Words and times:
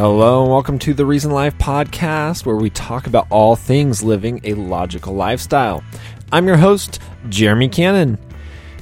Hello, 0.00 0.44
and 0.44 0.50
welcome 0.50 0.78
to 0.78 0.94
the 0.94 1.04
Reasoned 1.04 1.34
Life 1.34 1.58
podcast, 1.58 2.46
where 2.46 2.56
we 2.56 2.70
talk 2.70 3.06
about 3.06 3.26
all 3.28 3.54
things 3.54 4.02
living 4.02 4.40
a 4.44 4.54
logical 4.54 5.14
lifestyle. 5.14 5.84
I'm 6.32 6.46
your 6.46 6.56
host, 6.56 7.00
Jeremy 7.28 7.68
Cannon. 7.68 8.16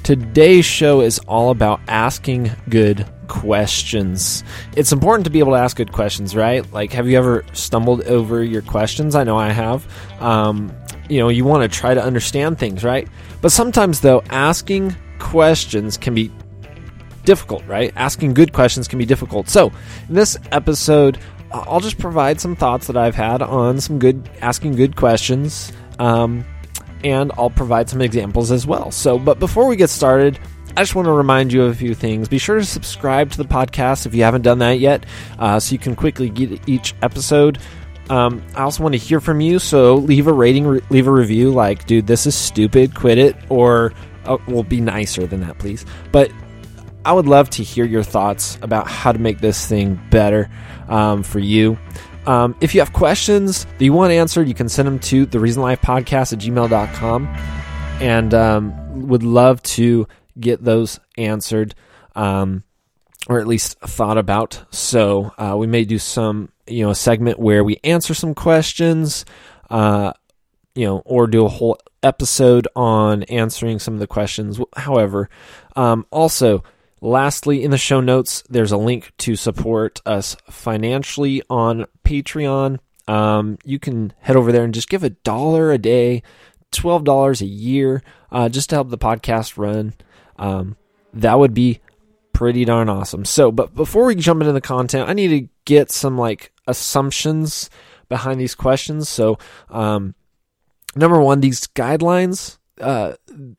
Today's 0.05 0.65
show 0.65 1.01
is 1.01 1.19
all 1.27 1.51
about 1.51 1.81
asking 1.89 2.53
good 2.69 3.05
questions. 3.27 4.45
It's 4.77 4.93
important 4.93 5.25
to 5.25 5.31
be 5.31 5.41
able 5.41 5.55
to 5.55 5.59
ask 5.59 5.77
good 5.77 5.93
questions, 5.93 6.37
right? 6.37 6.73
Like, 6.73 6.93
have 6.93 7.09
you 7.09 7.19
ever 7.19 7.45
stumbled 7.53 8.05
over 8.05 8.45
your 8.45 8.62
questions? 8.62 9.17
I 9.17 9.25
know 9.25 9.37
I 9.37 9.51
have. 9.51 9.93
Um, 10.23 10.73
you 11.09 11.19
know, 11.19 11.31
you 11.31 11.45
want 11.45 11.69
to 11.69 11.79
try 11.79 11.95
to 11.95 12.01
understand 12.01 12.61
things, 12.61 12.85
right? 12.85 13.09
But 13.41 13.51
sometimes, 13.51 14.03
though, 14.03 14.23
asking 14.31 14.95
questions 15.19 15.97
can 15.97 16.15
be 16.15 16.31
difficult, 17.29 17.63
right? 17.67 17.93
Asking 17.95 18.33
good 18.33 18.55
questions 18.55 18.89
can 18.89 18.99
be 18.99 19.05
difficult. 19.05 19.51
So, 19.51 19.71
in 20.09 20.15
this 20.15 20.39
episode, 20.51 21.19
I'll 21.53 21.79
just 21.79 21.99
provide 21.99 22.41
some 22.41 22.57
thoughts 22.57 22.87
that 22.87 22.97
I've 22.97 23.15
had 23.15 23.43
on 23.43 23.83
some 23.83 23.99
good 23.99 24.31
asking 24.41 24.77
good 24.77 24.97
questions, 24.97 25.71
um, 25.99 26.43
and 27.05 27.31
I'll 27.37 27.51
provide 27.51 27.91
some 27.91 28.01
examples 28.01 28.51
as 28.51 28.67
well. 28.67 28.91
So, 28.91 29.19
but 29.19 29.39
before 29.39 29.67
we 29.67 29.77
get 29.77 29.91
started, 29.91 30.39
I 30.75 30.81
just 30.81 30.95
want 30.95 31.05
to 31.05 31.12
remind 31.12 31.53
you 31.53 31.65
of 31.65 31.73
a 31.73 31.75
few 31.75 31.95
things. 31.95 32.29
Be 32.29 32.39
sure 32.39 32.57
to 32.57 32.65
subscribe 32.65 33.31
to 33.33 33.37
the 33.37 33.45
podcast 33.45 34.07
if 34.07 34.15
you 34.15 34.23
haven't 34.23 34.42
done 34.42 34.61
that 34.61 34.79
yet, 34.79 35.05
uh, 35.39 35.61
so 35.61 35.75
you 35.75 35.79
can 35.79 35.95
quickly 35.95 36.31
get 36.31 36.67
each 36.67 36.95
episode. 37.03 37.59
Um, 38.09 38.42
I 38.55 38.63
also 38.63 38.83
want 38.83 38.95
to 38.95 38.98
hear 38.98 39.20
from 39.20 39.42
you, 39.42 39.59
so 39.59 39.97
leave 39.97 40.29
a 40.29 40.33
rating, 40.33 40.67
re- 40.67 40.81
leave 40.89 41.07
a 41.07 41.13
review. 41.13 41.51
Like, 41.51 41.85
dude, 41.85 42.07
this 42.07 42.27
is 42.27 42.35
stupid, 42.35 42.95
quit 42.95 43.19
it, 43.19 43.37
or 43.51 43.92
uh, 44.25 44.39
will 44.47 44.63
be 44.63 44.81
nicer 44.81 45.27
than 45.27 45.41
that, 45.41 45.59
please. 45.59 45.85
But 46.11 46.33
I 47.05 47.13
would 47.13 47.27
love 47.27 47.49
to 47.51 47.63
hear 47.63 47.85
your 47.85 48.03
thoughts 48.03 48.59
about 48.63 48.89
how 48.89 49.13
to 49.13 49.19
make 49.19 49.41
this 49.41 49.67
thing 49.67 50.01
better 50.11 50.51
um, 50.89 51.23
for 51.23 51.39
you. 51.39 51.79
Um, 52.27 52.55
if 52.61 52.75
you 52.75 52.81
have 52.81 52.93
questions 52.93 53.65
that 53.65 53.85
you 53.85 53.93
want 53.93 54.13
answered, 54.13 54.49
you 54.49 54.55
can 54.55 54.69
send 54.69 54.87
them 54.87 54.99
to 55.01 55.25
the 55.25 55.41
Reasoned 55.41 55.63
Life 55.63 55.81
Podcast 55.81 56.33
at 56.33 56.41
gmail.com 56.41 57.27
and 58.01 58.35
um, 58.35 59.09
would 59.09 59.23
love 59.23 59.63
to 59.63 60.07
get 60.39 60.63
those 60.63 61.01
answered 61.17 61.75
um, 62.15 62.65
or 63.29 63.41
at 63.41 63.47
least 63.47 63.79
thought 63.81 64.19
about. 64.19 64.63
So 64.71 65.33
uh, 65.39 65.57
we 65.57 65.67
may 65.67 65.85
do 65.85 65.99
some, 65.99 66.51
you 66.67 66.85
know, 66.85 66.91
a 66.91 66.95
segment 66.95 67.39
where 67.39 67.65
we 67.65 67.79
answer 67.85 68.15
some 68.15 68.35
questions, 68.35 69.25
uh, 69.71 70.13
you 70.75 70.87
know, 70.87 70.99
or 71.05 71.27
do 71.27 71.45
a 71.45 71.49
whole 71.49 71.79
episode 72.03 72.69
on 72.77 73.23
answering 73.25 73.79
some 73.79 73.95
of 73.95 74.01
the 74.01 74.07
questions. 74.07 74.61
However, 74.77 75.29
um, 75.77 76.07
also, 76.11 76.63
Lastly, 77.01 77.63
in 77.63 77.71
the 77.71 77.79
show 77.79 78.01
notes, 78.01 78.43
there's 78.49 78.73
a 78.73 78.77
link 78.77 79.13
to 79.19 79.37
support 79.37 80.01
us 80.05 80.37
financially 80.51 81.43
on 81.49 81.87
Patreon. 82.05 82.79
Um, 83.07 83.59
you 83.65 83.79
can 83.79 84.13
head 84.21 84.37
over 84.37 84.53
there 84.53 84.65
and 84.65 84.75
just 84.75 84.89
give 84.89 85.05
a 85.05 85.11
dollar 85.11 85.71
a 85.71 85.79
day, 85.79 86.23
twelve 86.73 87.05
dollars 87.05 87.41
a 87.41 87.47
year, 87.47 88.03
uh, 88.31 88.49
just 88.49 88.71
to 88.71 88.77
help 88.77 88.91
the 88.91 88.99
podcast 88.99 89.57
run. 89.57 89.95
Um, 90.37 90.77
that 91.15 91.39
would 91.39 91.55
be 91.55 91.81
pretty 92.33 92.65
darn 92.65 92.89
awesome. 92.89 93.25
So, 93.25 93.51
but 93.51 93.75
before 93.75 94.05
we 94.05 94.15
jump 94.15 94.43
into 94.43 94.53
the 94.53 94.61
content, 94.61 95.08
I 95.08 95.13
need 95.13 95.29
to 95.29 95.48
get 95.64 95.91
some 95.91 96.19
like 96.19 96.53
assumptions 96.67 97.70
behind 98.08 98.41
these 98.41 98.55
questions. 98.55 99.08
So, 99.08 99.39
um, 99.70 100.14
number 100.95 101.20
one, 101.20 101.41
these 101.41 101.67
guidelines. 101.69 102.58
Uh, 102.81 103.14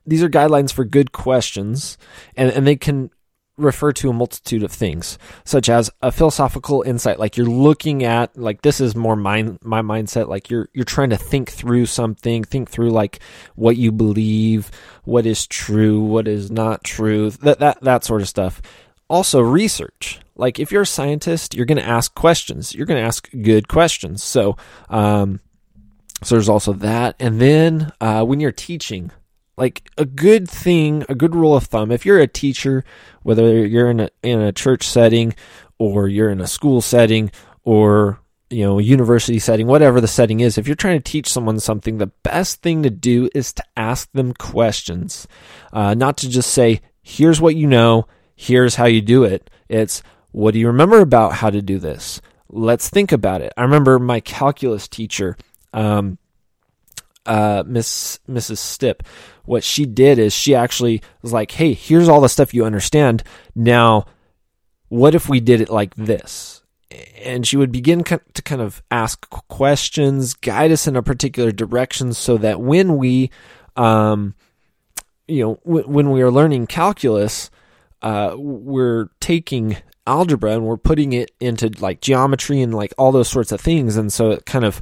these 0.05 0.23
are 0.23 0.29
guidelines 0.29 0.71
for 0.71 0.85
good 0.85 1.11
questions, 1.11 1.97
and, 2.37 2.51
and 2.51 2.65
they 2.65 2.77
can 2.77 3.09
refer 3.59 3.91
to 3.93 4.09
a 4.09 4.13
multitude 4.13 4.63
of 4.63 4.71
things, 4.71 5.17
such 5.43 5.69
as 5.69 5.91
a 6.01 6.11
philosophical 6.11 6.81
insight. 6.81 7.19
Like 7.19 7.37
you're 7.37 7.45
looking 7.45 8.03
at, 8.03 8.37
like 8.37 8.61
this 8.61 8.81
is 8.81 8.95
more 8.95 9.15
mind, 9.15 9.59
my 9.63 9.81
mindset. 9.81 10.27
Like 10.27 10.49
you're 10.49 10.69
you're 10.73 10.85
trying 10.85 11.11
to 11.11 11.17
think 11.17 11.51
through 11.51 11.85
something, 11.85 12.43
think 12.43 12.69
through 12.69 12.91
like 12.91 13.19
what 13.55 13.77
you 13.77 13.91
believe, 13.91 14.71
what 15.03 15.25
is 15.25 15.45
true, 15.45 16.01
what 16.01 16.27
is 16.27 16.49
not 16.49 16.83
true, 16.83 17.29
that 17.31 17.59
that 17.59 17.81
that 17.81 18.03
sort 18.03 18.21
of 18.21 18.29
stuff. 18.29 18.61
Also, 19.09 19.41
research. 19.41 20.19
Like 20.35 20.59
if 20.59 20.71
you're 20.71 20.83
a 20.83 20.87
scientist, 20.87 21.53
you're 21.53 21.65
going 21.65 21.79
to 21.79 21.83
ask 21.83 22.15
questions. 22.15 22.73
You're 22.73 22.85
going 22.85 23.01
to 23.01 23.07
ask 23.07 23.29
good 23.41 23.67
questions. 23.67 24.23
So, 24.23 24.55
um, 24.89 25.41
so 26.23 26.35
there's 26.35 26.47
also 26.47 26.73
that. 26.73 27.15
And 27.19 27.41
then 27.41 27.91
uh, 27.99 28.23
when 28.23 28.39
you're 28.39 28.51
teaching, 28.51 29.11
like 29.59 29.89
a 29.97 30.05
good 30.05 30.49
thing, 30.49 31.03
a 31.09 31.15
good 31.15 31.35
rule 31.35 31.55
of 31.55 31.65
thumb, 31.65 31.91
if 31.91 32.05
you're 32.05 32.19
a 32.19 32.27
teacher, 32.27 32.83
whether 33.23 33.65
you're 33.65 33.89
in 33.89 33.99
a 33.99 34.09
in 34.23 34.39
a 34.39 34.51
church 34.51 34.87
setting 34.87 35.35
or 35.77 36.07
you're 36.07 36.29
in 36.29 36.41
a 36.41 36.47
school 36.47 36.81
setting 36.81 37.31
or 37.63 38.19
you 38.49 38.65
know, 38.65 38.79
university 38.79 39.37
setting, 39.37 39.67
whatever 39.67 40.01
the 40.01 40.07
setting 40.07 40.39
is, 40.39 40.57
if 40.57 40.67
you're 40.67 40.75
trying 40.75 40.97
to 40.99 41.11
teach 41.11 41.31
someone 41.31 41.59
something, 41.59 41.97
the 41.97 42.11
best 42.23 42.61
thing 42.61 42.83
to 42.83 42.89
do 42.89 43.29
is 43.35 43.53
to 43.53 43.63
ask 43.77 44.11
them 44.13 44.33
questions. 44.33 45.27
Uh, 45.71 45.93
not 45.93 46.17
to 46.17 46.29
just 46.29 46.51
say, 46.51 46.81
here's 47.01 47.39
what 47.39 47.55
you 47.55 47.67
know, 47.67 48.07
here's 48.35 48.75
how 48.75 48.85
you 48.85 49.01
do 49.01 49.23
it. 49.23 49.49
It's, 49.67 50.01
what 50.31 50.53
do 50.53 50.59
you 50.59 50.67
remember 50.67 50.99
about 50.99 51.33
how 51.33 51.49
to 51.49 51.61
do 51.61 51.77
this? 51.77 52.21
Let's 52.49 52.89
think 52.89 53.11
about 53.11 53.41
it. 53.41 53.53
I 53.55 53.61
remember 53.61 53.99
my 53.99 54.19
calculus 54.19 54.87
teacher, 54.87 55.37
um, 55.71 56.17
uh, 57.29 57.63
Miss 57.65 58.19
Mrs. 58.27 58.57
Stipp, 58.57 59.05
what 59.45 59.63
she 59.63 59.85
did 59.85 60.17
is 60.17 60.33
she 60.33 60.55
actually 60.55 61.01
was 61.21 61.31
like, 61.31 61.51
"Hey, 61.51 61.73
here's 61.73 62.09
all 62.09 62.21
the 62.21 62.27
stuff 62.27 62.55
you 62.55 62.65
understand. 62.65 63.23
Now, 63.55 64.07
what 64.89 65.13
if 65.13 65.29
we 65.29 65.39
did 65.39 65.61
it 65.61 65.69
like 65.69 65.93
this?" 65.95 66.63
And 67.23 67.45
she 67.45 67.55
would 67.55 67.71
begin 67.71 68.03
to 68.03 68.41
kind 68.41 68.61
of 68.61 68.81
ask 68.89 69.29
questions, 69.29 70.33
guide 70.33 70.71
us 70.71 70.87
in 70.87 70.95
a 70.95 71.03
particular 71.03 71.51
direction, 71.51 72.13
so 72.13 72.35
that 72.37 72.59
when 72.59 72.97
we, 72.97 73.29
um, 73.75 74.33
you 75.27 75.43
know, 75.43 75.59
w- 75.63 75.87
when 75.87 76.09
we 76.09 76.23
are 76.23 76.31
learning 76.31 76.65
calculus, 76.65 77.51
uh, 78.01 78.33
we're 78.39 79.09
taking 79.19 79.77
algebra 80.07 80.53
and 80.53 80.65
we're 80.65 80.77
putting 80.77 81.13
it 81.13 81.29
into 81.39 81.69
like 81.79 82.01
geometry 82.01 82.59
and 82.59 82.73
like 82.73 82.91
all 82.97 83.11
those 83.11 83.29
sorts 83.29 83.51
of 83.51 83.61
things, 83.61 83.97
and 83.97 84.11
so 84.11 84.31
it 84.31 84.47
kind 84.47 84.65
of, 84.65 84.81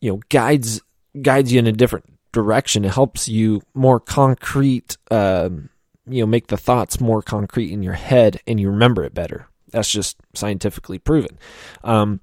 you 0.00 0.10
know, 0.10 0.20
guides 0.30 0.80
guides 1.20 1.52
you 1.52 1.58
in 1.58 1.66
a 1.66 1.72
different 1.72 2.06
direction. 2.32 2.84
It 2.84 2.92
helps 2.92 3.28
you 3.28 3.62
more 3.74 4.00
concrete, 4.00 4.96
um, 5.10 5.68
you 6.06 6.22
know, 6.22 6.26
make 6.26 6.48
the 6.48 6.56
thoughts 6.56 7.00
more 7.00 7.22
concrete 7.22 7.72
in 7.72 7.82
your 7.82 7.92
head 7.92 8.40
and 8.46 8.58
you 8.58 8.70
remember 8.70 9.04
it 9.04 9.14
better. 9.14 9.48
That's 9.70 9.90
just 9.90 10.16
scientifically 10.34 10.98
proven. 10.98 11.38
Um, 11.84 12.20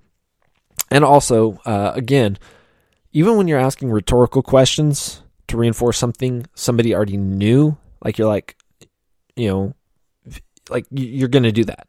and 0.91 1.03
also, 1.03 1.59
uh, 1.65 1.91
again, 1.95 2.37
even 3.11 3.37
when 3.37 3.47
you're 3.47 3.59
asking 3.59 3.91
rhetorical 3.91 4.41
questions 4.41 5.23
to 5.47 5.57
reinforce 5.57 5.97
something 5.97 6.45
somebody 6.53 6.93
already 6.93 7.17
knew, 7.17 7.77
like 8.03 8.17
you're 8.17 8.27
like, 8.27 8.55
you 9.35 9.47
know, 9.47 9.73
like 10.69 10.85
you're 10.91 11.27
going 11.27 11.43
to 11.43 11.51
do 11.51 11.65
that 11.65 11.87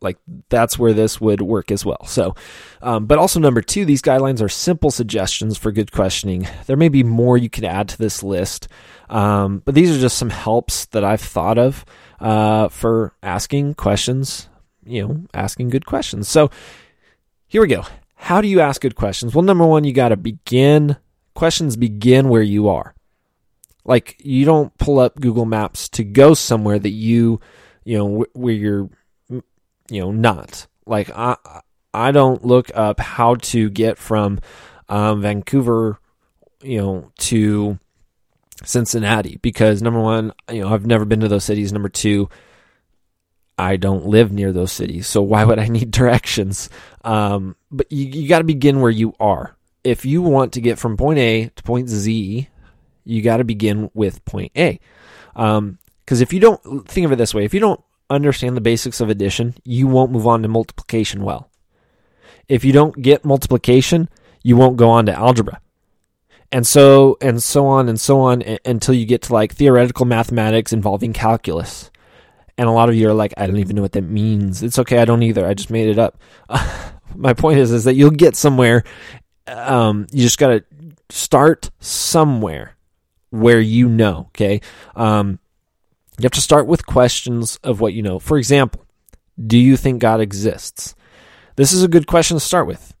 like 0.00 0.18
that's 0.48 0.78
where 0.78 0.92
this 0.92 1.20
would 1.20 1.42
work 1.42 1.70
as 1.70 1.84
well. 1.84 2.04
So, 2.06 2.34
um, 2.82 3.06
but 3.06 3.18
also 3.18 3.40
number 3.40 3.60
two, 3.60 3.84
these 3.84 4.02
guidelines 4.02 4.40
are 4.40 4.48
simple 4.48 4.90
suggestions 4.90 5.58
for 5.58 5.72
good 5.72 5.92
questioning. 5.92 6.48
There 6.66 6.76
may 6.76 6.88
be 6.88 7.02
more 7.02 7.36
you 7.36 7.50
could 7.50 7.64
add 7.64 7.88
to 7.90 7.98
this 7.98 8.22
list, 8.22 8.68
um, 9.08 9.62
but 9.64 9.74
these 9.74 9.94
are 9.94 10.00
just 10.00 10.18
some 10.18 10.30
helps 10.30 10.86
that 10.86 11.04
I've 11.04 11.20
thought 11.20 11.58
of 11.58 11.84
uh, 12.18 12.68
for 12.68 13.14
asking 13.22 13.74
questions. 13.74 14.48
You 14.84 15.06
know, 15.06 15.22
asking 15.34 15.68
good 15.68 15.84
questions. 15.84 16.26
So 16.28 16.50
here 17.46 17.60
we 17.60 17.68
go. 17.68 17.84
How 18.14 18.40
do 18.40 18.48
you 18.48 18.60
ask 18.60 18.80
good 18.80 18.96
questions? 18.96 19.34
Well, 19.34 19.42
number 19.42 19.66
one, 19.66 19.84
you 19.84 19.92
got 19.92 20.08
to 20.08 20.16
begin. 20.16 20.96
Questions 21.34 21.76
begin 21.76 22.28
where 22.28 22.42
you 22.42 22.68
are. 22.68 22.94
Like 23.84 24.16
you 24.24 24.44
don't 24.44 24.76
pull 24.78 24.98
up 24.98 25.20
Google 25.20 25.46
Maps 25.46 25.88
to 25.90 26.04
go 26.04 26.34
somewhere 26.34 26.78
that 26.78 26.90
you, 26.90 27.40
you 27.84 27.98
know, 27.98 28.26
where 28.34 28.54
you're 28.54 28.90
you 29.90 30.00
know, 30.00 30.10
not. 30.10 30.66
Like 30.86 31.10
I 31.10 31.36
I 31.92 32.12
don't 32.12 32.44
look 32.44 32.70
up 32.74 33.00
how 33.00 33.34
to 33.36 33.68
get 33.68 33.98
from 33.98 34.40
um, 34.88 35.22
Vancouver, 35.22 35.98
you 36.62 36.80
know, 36.80 37.12
to 37.18 37.78
Cincinnati 38.64 39.38
because 39.42 39.82
number 39.82 40.00
one, 40.00 40.32
you 40.50 40.62
know, 40.62 40.72
I've 40.72 40.86
never 40.86 41.04
been 41.04 41.20
to 41.20 41.28
those 41.28 41.44
cities. 41.44 41.72
Number 41.72 41.88
two, 41.88 42.28
I 43.58 43.76
don't 43.76 44.06
live 44.06 44.32
near 44.32 44.52
those 44.52 44.72
cities, 44.72 45.06
so 45.06 45.20
why 45.20 45.44
would 45.44 45.58
I 45.58 45.68
need 45.68 45.90
directions? 45.90 46.70
Um, 47.04 47.56
but 47.70 47.90
you, 47.90 48.06
you 48.06 48.28
got 48.28 48.38
to 48.38 48.44
begin 48.44 48.80
where 48.80 48.90
you 48.90 49.14
are. 49.20 49.56
If 49.82 50.04
you 50.04 50.22
want 50.22 50.52
to 50.54 50.60
get 50.60 50.78
from 50.78 50.96
point 50.96 51.18
A 51.18 51.48
to 51.48 51.62
point 51.62 51.88
Z, 51.88 52.48
you 53.04 53.22
got 53.22 53.38
to 53.38 53.44
begin 53.44 53.90
with 53.94 54.24
point 54.24 54.52
A. 54.56 54.78
Because 55.34 55.58
um, 55.58 55.78
if 56.08 56.32
you 56.32 56.40
don't 56.40 56.88
think 56.88 57.06
of 57.06 57.12
it 57.12 57.16
this 57.16 57.34
way, 57.34 57.44
if 57.44 57.54
you 57.54 57.60
don't 57.60 57.82
understand 58.10 58.56
the 58.56 58.60
basics 58.60 59.00
of 59.00 59.08
addition, 59.08 59.54
you 59.64 59.86
won't 59.86 60.12
move 60.12 60.26
on 60.26 60.42
to 60.42 60.48
multiplication 60.48 61.24
well. 61.24 61.50
If 62.48 62.64
you 62.64 62.72
don't 62.72 63.00
get 63.00 63.24
multiplication, 63.24 64.08
you 64.42 64.56
won't 64.56 64.76
go 64.76 64.90
on 64.90 65.06
to 65.06 65.12
algebra. 65.12 65.60
And 66.52 66.66
so 66.66 67.16
and 67.20 67.40
so 67.40 67.66
on 67.66 67.88
and 67.88 68.00
so 68.00 68.20
on 68.20 68.42
until 68.64 68.94
you 68.94 69.06
get 69.06 69.22
to 69.22 69.32
like 69.32 69.54
theoretical 69.54 70.04
mathematics 70.04 70.72
involving 70.72 71.12
calculus. 71.12 71.90
And 72.58 72.68
a 72.68 72.72
lot 72.72 72.88
of 72.88 72.96
you 72.96 73.08
are 73.08 73.14
like, 73.14 73.32
I 73.36 73.46
don't 73.46 73.58
even 73.58 73.76
know 73.76 73.82
what 73.82 73.92
that 73.92 74.02
means. 74.02 74.62
It's 74.62 74.78
okay, 74.80 74.98
I 74.98 75.04
don't 75.04 75.22
either. 75.22 75.46
I 75.46 75.54
just 75.54 75.70
made 75.70 75.88
it 75.88 75.98
up. 75.98 76.20
my 77.14 77.32
point 77.32 77.58
is, 77.58 77.70
is 77.70 77.84
that 77.84 77.94
you'll 77.94 78.10
get 78.10 78.36
somewhere. 78.36 78.84
Um, 79.46 80.06
you 80.12 80.22
just 80.22 80.38
got 80.38 80.48
to 80.48 80.64
start 81.08 81.70
somewhere 81.78 82.76
where 83.30 83.60
you 83.60 83.88
know. 83.88 84.26
Okay. 84.28 84.60
Um, 84.96 85.38
you 86.22 86.26
have 86.26 86.32
to 86.32 86.40
start 86.40 86.66
with 86.66 86.86
questions 86.86 87.58
of 87.64 87.80
what 87.80 87.94
you 87.94 88.02
know. 88.02 88.18
For 88.18 88.36
example, 88.36 88.84
do 89.46 89.58
you 89.58 89.76
think 89.76 90.00
God 90.00 90.20
exists? 90.20 90.94
This 91.56 91.72
is 91.72 91.82
a 91.82 91.88
good 91.88 92.06
question 92.06 92.36
to 92.36 92.40
start 92.40 92.66
with. 92.66 92.94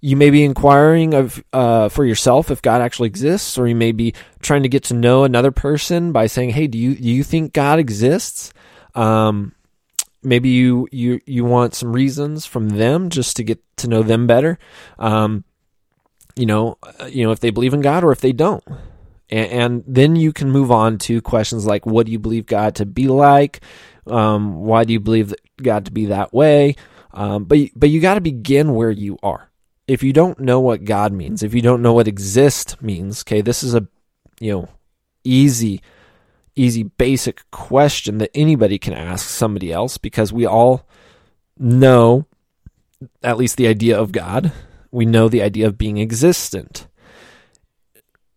You 0.00 0.16
may 0.16 0.30
be 0.30 0.42
inquiring 0.42 1.14
of 1.14 1.44
uh, 1.52 1.88
for 1.88 2.04
yourself 2.04 2.50
if 2.50 2.60
God 2.60 2.80
actually 2.80 3.06
exists, 3.06 3.56
or 3.56 3.68
you 3.68 3.76
may 3.76 3.92
be 3.92 4.14
trying 4.40 4.64
to 4.64 4.68
get 4.68 4.84
to 4.84 4.94
know 4.94 5.24
another 5.24 5.52
person 5.52 6.10
by 6.12 6.26
saying, 6.26 6.50
"Hey, 6.50 6.66
do 6.66 6.76
you 6.76 6.96
do 6.96 7.08
you 7.08 7.22
think 7.22 7.52
God 7.52 7.78
exists?" 7.78 8.52
Um, 8.94 9.54
maybe 10.22 10.48
you 10.48 10.88
you 10.90 11.20
you 11.24 11.44
want 11.44 11.74
some 11.74 11.92
reasons 11.92 12.46
from 12.46 12.70
them 12.70 13.10
just 13.10 13.36
to 13.36 13.44
get 13.44 13.60
to 13.76 13.88
know 13.88 14.02
them 14.02 14.26
better. 14.26 14.58
Um, 14.98 15.44
you 16.34 16.46
know, 16.46 16.78
uh, 16.82 17.06
you 17.06 17.24
know 17.24 17.30
if 17.30 17.40
they 17.40 17.50
believe 17.50 17.74
in 17.74 17.80
God 17.80 18.02
or 18.02 18.10
if 18.10 18.20
they 18.20 18.32
don't, 18.32 18.64
and, 19.32 19.84
then 19.86 20.16
you 20.16 20.32
can 20.32 20.50
move 20.50 20.70
on 20.70 20.98
to 20.98 21.20
questions 21.22 21.66
like, 21.66 21.86
"What 21.86 22.06
do 22.06 22.12
you 22.12 22.18
believe 22.18 22.46
God 22.46 22.74
to 22.76 22.86
be 22.86 23.08
like?" 23.08 23.60
Um, 24.06 24.56
why 24.56 24.84
do 24.84 24.92
you 24.92 25.00
believe 25.00 25.34
God 25.62 25.86
to 25.86 25.92
be 25.92 26.06
that 26.06 26.32
way? 26.32 26.76
Um, 27.12 27.44
but 27.44 27.58
but 27.74 27.90
you 27.90 28.00
got 28.00 28.14
to 28.14 28.20
begin 28.20 28.74
where 28.74 28.90
you 28.90 29.18
are. 29.22 29.50
If 29.88 30.02
you 30.02 30.12
don't 30.12 30.40
know 30.40 30.60
what 30.60 30.84
God 30.84 31.12
means, 31.12 31.42
if 31.42 31.54
you 31.54 31.62
don't 31.62 31.82
know 31.82 31.92
what 31.92 32.08
exist 32.08 32.80
means, 32.82 33.22
okay, 33.22 33.40
this 33.40 33.62
is 33.62 33.74
a 33.74 33.86
you 34.40 34.52
know 34.52 34.68
easy 35.24 35.80
easy 36.54 36.82
basic 36.82 37.50
question 37.50 38.18
that 38.18 38.30
anybody 38.34 38.78
can 38.78 38.92
ask 38.92 39.26
somebody 39.26 39.72
else 39.72 39.96
because 39.96 40.32
we 40.32 40.46
all 40.46 40.86
know 41.58 42.26
at 43.22 43.38
least 43.38 43.56
the 43.56 43.66
idea 43.66 43.98
of 43.98 44.12
God. 44.12 44.52
We 44.90 45.06
know 45.06 45.28
the 45.28 45.42
idea 45.42 45.66
of 45.66 45.78
being 45.78 45.98
existent. 45.98 46.86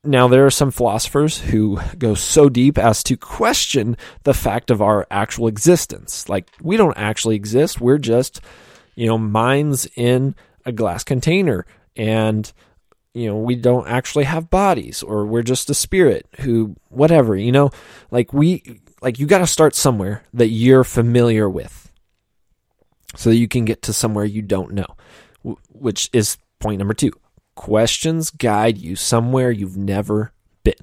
Now, 0.05 0.27
there 0.27 0.45
are 0.45 0.51
some 0.51 0.69
philosophers 0.69 1.39
who 1.39 1.79
go 1.97 2.13
so 2.13 2.47
deep 2.47 2.77
as 2.77 3.03
to 3.03 3.17
question 3.17 3.97
the 4.23 4.35
fact 4.35 4.69
of 4.69 4.81
our 4.81 5.07
actual 5.09 5.47
existence. 5.47 6.29
Like, 6.29 6.47
we 6.61 6.77
don't 6.77 6.97
actually 6.97 7.35
exist. 7.35 7.81
We're 7.81 7.97
just, 7.97 8.39
you 8.93 9.07
know, 9.07 9.17
minds 9.17 9.87
in 9.95 10.35
a 10.63 10.71
glass 10.71 11.03
container. 11.03 11.65
And, 11.95 12.51
you 13.15 13.27
know, 13.27 13.37
we 13.37 13.55
don't 13.55 13.87
actually 13.87 14.25
have 14.25 14.51
bodies 14.51 15.01
or 15.01 15.25
we're 15.25 15.41
just 15.41 15.71
a 15.71 15.73
spirit 15.73 16.27
who, 16.41 16.75
whatever, 16.89 17.35
you 17.35 17.51
know, 17.51 17.71
like 18.11 18.31
we, 18.31 18.81
like 19.01 19.17
you 19.17 19.25
got 19.25 19.39
to 19.39 19.47
start 19.47 19.73
somewhere 19.73 20.23
that 20.33 20.49
you're 20.49 20.83
familiar 20.83 21.49
with 21.49 21.91
so 23.15 23.31
that 23.31 23.37
you 23.37 23.47
can 23.47 23.65
get 23.65 23.81
to 23.83 23.93
somewhere 23.93 24.25
you 24.25 24.43
don't 24.43 24.73
know, 24.73 24.97
which 25.69 26.09
is 26.13 26.37
point 26.59 26.77
number 26.77 26.93
two 26.93 27.11
Questions 27.55 28.29
guide 28.29 28.77
you 28.77 28.95
somewhere 28.95 29.49
you've 29.49 29.77
never 29.77 30.33
been. 30.63 30.73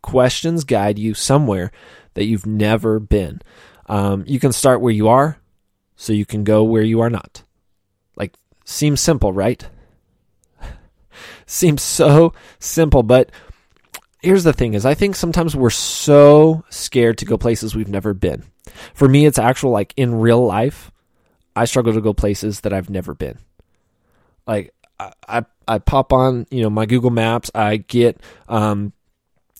Questions 0.00 0.64
guide 0.64 0.98
you 0.98 1.14
somewhere 1.14 1.70
that 2.14 2.24
you've 2.24 2.46
never 2.46 2.98
been. 2.98 3.40
Um, 3.86 4.24
you 4.26 4.40
can 4.40 4.52
start 4.52 4.80
where 4.80 4.92
you 4.92 5.08
are, 5.08 5.38
so 5.96 6.12
you 6.12 6.24
can 6.24 6.44
go 6.44 6.64
where 6.64 6.82
you 6.82 7.00
are 7.00 7.10
not. 7.10 7.42
Like, 8.16 8.34
seems 8.64 9.00
simple, 9.00 9.32
right? 9.32 9.68
seems 11.46 11.82
so 11.82 12.32
simple, 12.58 13.02
but 13.02 13.30
here's 14.22 14.44
the 14.44 14.52
thing 14.52 14.74
is 14.74 14.86
I 14.86 14.94
think 14.94 15.16
sometimes 15.16 15.54
we're 15.54 15.70
so 15.70 16.64
scared 16.70 17.18
to 17.18 17.24
go 17.24 17.36
places 17.36 17.74
we've 17.74 17.88
never 17.88 18.14
been. 18.14 18.44
For 18.94 19.08
me, 19.08 19.26
it's 19.26 19.38
actual 19.38 19.70
like 19.70 19.92
in 19.96 20.14
real 20.14 20.44
life, 20.44 20.90
I 21.54 21.66
struggle 21.66 21.92
to 21.92 22.00
go 22.00 22.14
places 22.14 22.60
that 22.60 22.72
I've 22.72 22.88
never 22.88 23.14
been. 23.14 23.38
Like 24.46 24.72
I 25.28 25.44
I 25.66 25.78
pop 25.78 26.12
on 26.12 26.46
you 26.50 26.62
know 26.62 26.70
my 26.70 26.86
Google 26.86 27.10
Maps. 27.10 27.50
I 27.54 27.78
get 27.78 28.20
um, 28.48 28.92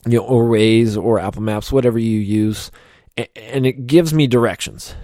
you 0.07 0.19
know 0.19 0.25
or 0.25 0.49
Waze 0.49 1.03
or 1.03 1.19
Apple 1.19 1.43
Maps, 1.43 1.73
whatever 1.73 1.99
you 1.99 2.19
use, 2.19 2.71
and 3.17 3.67
it 3.67 3.87
gives 3.87 4.13
me 4.13 4.27
directions. 4.27 4.95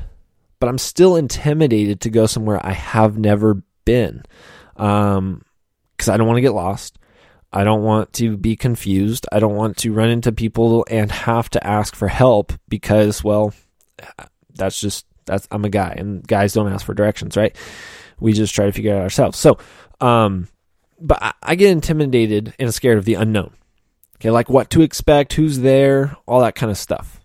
But 0.61 0.69
I'm 0.69 0.79
still 0.79 1.17
intimidated 1.17 2.00
to 2.02 2.11
go 2.11 2.26
somewhere 2.26 2.61
I 2.64 2.73
have 2.73 3.17
never 3.17 3.62
been, 3.85 4.23
because 4.75 5.19
um, 5.19 5.44
I 6.06 6.17
don't 6.17 6.26
want 6.26 6.38
to 6.38 6.43
get 6.43 6.52
lost. 6.52 6.99
I 7.52 7.64
don't 7.64 7.82
want 7.82 8.12
to 8.14 8.37
be 8.37 8.56
confused. 8.56 9.26
I 9.32 9.38
don't 9.38 9.55
want 9.55 9.79
to 9.79 9.93
run 9.93 10.11
into 10.11 10.32
people 10.32 10.85
and 10.90 11.11
have 11.11 11.49
to 11.50 11.67
ask 11.67 11.96
for 11.96 12.08
help 12.08 12.52
because, 12.69 13.25
well, 13.25 13.55
that's 14.55 14.81
just 14.81 15.06
that's 15.25 15.49
I'm 15.50 15.64
a 15.64 15.70
guy, 15.70 15.94
and 15.96 16.26
guys 16.26 16.52
don't 16.52 16.73
ask 16.73 16.85
for 16.85 16.94
directions, 16.94 17.37
right? 17.37 17.56
We 18.20 18.32
just 18.32 18.55
try 18.55 18.67
to 18.67 18.73
figure 18.73 18.94
out 18.94 19.03
ourselves. 19.03 19.38
So, 19.38 19.59
um, 20.00 20.49
but 21.00 21.23
I, 21.23 21.32
I 21.43 21.55
get 21.55 21.70
intimidated 21.70 22.55
and 22.59 22.73
scared 22.75 22.99
of 22.99 23.05
the 23.05 23.15
unknown. 23.15 23.53
Okay, 24.17 24.31
like 24.31 24.49
what 24.49 24.70
to 24.70 24.82
expect, 24.82 25.35
who's 25.35 25.61
there, 25.61 26.17
all 26.26 26.41
that 26.41 26.56
kind 26.56 26.70
of 26.70 26.79
stuff. 26.79 27.20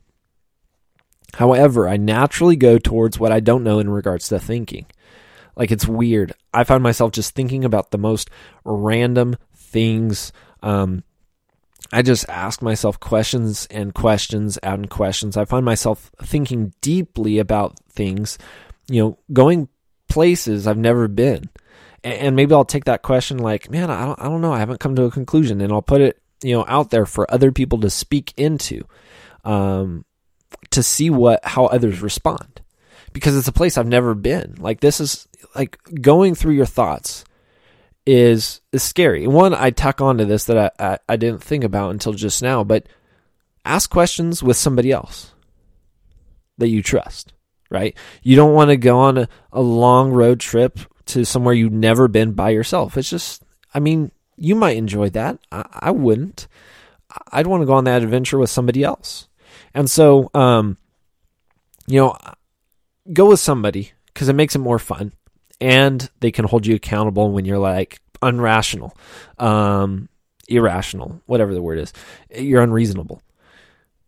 However, 1.36 1.88
I 1.88 1.98
naturally 1.98 2.56
go 2.56 2.78
towards 2.78 3.20
what 3.20 3.32
I 3.32 3.40
don't 3.40 3.64
know 3.64 3.80
in 3.80 3.90
regards 3.90 4.28
to 4.28 4.40
thinking. 4.40 4.86
Like 5.56 5.72
it's 5.72 5.88
weird. 5.88 6.34
I 6.54 6.64
find 6.64 6.84
myself 6.84 7.12
just 7.12 7.34
thinking 7.34 7.66
about 7.66 7.92
the 7.92 7.98
most 7.98 8.30
random 8.64 9.36
things. 9.56 10.32
Um, 10.62 11.04
I 11.92 12.02
just 12.02 12.28
ask 12.30 12.62
myself 12.62 13.00
questions 13.00 13.68
and 13.72 13.94
questions 13.94 14.58
and 14.58 14.90
questions. 14.90 15.38
I 15.38 15.46
find 15.46 15.66
myself 15.66 16.12
thinking 16.22 16.74
deeply 16.82 17.40
about 17.40 17.78
things, 17.90 18.38
you 18.88 19.02
know, 19.04 19.20
going 19.32 19.70
places 20.14 20.68
I've 20.68 20.78
never 20.78 21.08
been. 21.08 21.50
And 22.04 22.36
maybe 22.36 22.54
I'll 22.54 22.66
take 22.66 22.86
that 22.86 23.02
question 23.02 23.40
like, 23.40 23.72
man, 23.72 23.90
I 23.90 24.06
don't, 24.06 24.22
I 24.22 24.26
don't 24.26 24.42
know, 24.42 24.54
I 24.54 24.60
haven't 24.60 24.80
come 24.80 24.96
to 24.96 25.06
a 25.06 25.12
conclusion, 25.12 25.60
and 25.60 25.74
I'll 25.74 25.82
put 25.82 26.02
it, 26.02 26.22
you 26.44 26.54
know, 26.54 26.66
out 26.68 26.92
there 26.92 27.08
for 27.08 27.32
other 27.34 27.52
people 27.52 27.80
to 27.80 27.90
speak 27.90 28.34
into, 28.38 28.84
um, 29.44 30.06
to 30.70 30.84
see 30.84 31.10
what 31.10 31.40
how 31.44 31.66
others 31.66 32.02
respond, 32.02 32.62
because 33.14 33.36
it's 33.36 33.48
a 33.48 33.54
place 33.54 33.78
I've 33.78 33.88
never 33.88 34.14
been. 34.14 34.56
Like 34.60 34.82
this 34.82 35.00
is 35.00 35.28
like 35.56 35.80
going 36.02 36.36
through 36.36 36.54
your 36.54 36.68
thoughts 36.68 37.24
is 38.06 38.62
is 38.72 38.84
scary. 38.84 39.26
One, 39.26 39.54
I 39.54 39.72
tack 39.72 40.02
onto 40.02 40.26
this 40.26 40.44
that 40.46 40.74
I, 40.80 40.94
I, 40.94 41.00
I 41.08 41.16
didn't 41.16 41.42
think 41.42 41.64
about 41.64 41.92
until 41.92 42.14
just 42.14 42.44
now, 42.44 42.64
but 42.64 42.86
ask 43.66 43.90
questions 43.90 44.44
with 44.44 44.58
somebody 44.58 44.92
else 44.92 45.34
that 46.58 46.68
you 46.68 46.84
trust 46.84 47.34
right? 47.74 47.98
You 48.22 48.36
don't 48.36 48.54
want 48.54 48.70
to 48.70 48.78
go 48.78 49.00
on 49.00 49.18
a, 49.18 49.28
a 49.52 49.62
long 49.62 50.12
road 50.12 50.40
trip 50.40 50.80
to 51.06 51.26
somewhere 51.26 51.54
you've 51.54 51.74
never 51.74 52.08
been 52.08 52.32
by 52.32 52.52
yourself. 52.52 52.96
It's 52.96 53.10
just, 53.10 53.44
I 53.74 53.80
mean, 53.80 54.12
you 54.38 54.56
might 54.56 54.78
enjoy 54.78 55.10
that. 55.10 55.40
I, 55.52 55.66
I 55.74 55.92
wouldn't. 55.92 56.48
I'd 57.32 57.48
want 57.48 57.62
to 57.62 57.68
go 57.68 57.74
on 57.74 57.84
that 57.84 58.04
adventure 58.04 58.38
with 58.38 58.50
somebody 58.50 58.84
else. 58.84 59.28
And 59.74 59.90
so, 59.90 60.30
um, 60.34 60.78
you 61.88 62.00
know, 62.00 62.18
go 63.12 63.30
with 63.30 63.40
somebody 63.40 63.92
because 64.14 64.30
it 64.30 64.34
makes 64.34 64.56
it 64.56 64.60
more 64.60 64.80
fun 64.80 65.12
and 65.60 66.10
they 66.20 66.32
can 66.32 66.46
hold 66.46 66.66
you 66.66 66.76
accountable 66.76 67.32
when 67.32 67.46
you're 67.46 67.60
like 67.60 68.00
unrational, 68.22 68.96
um, 69.40 70.10
irrational, 70.48 71.22
whatever 71.26 71.54
the 71.54 71.62
word 71.62 71.80
is. 71.80 71.92
You're 72.36 72.62
unreasonable. 72.62 73.22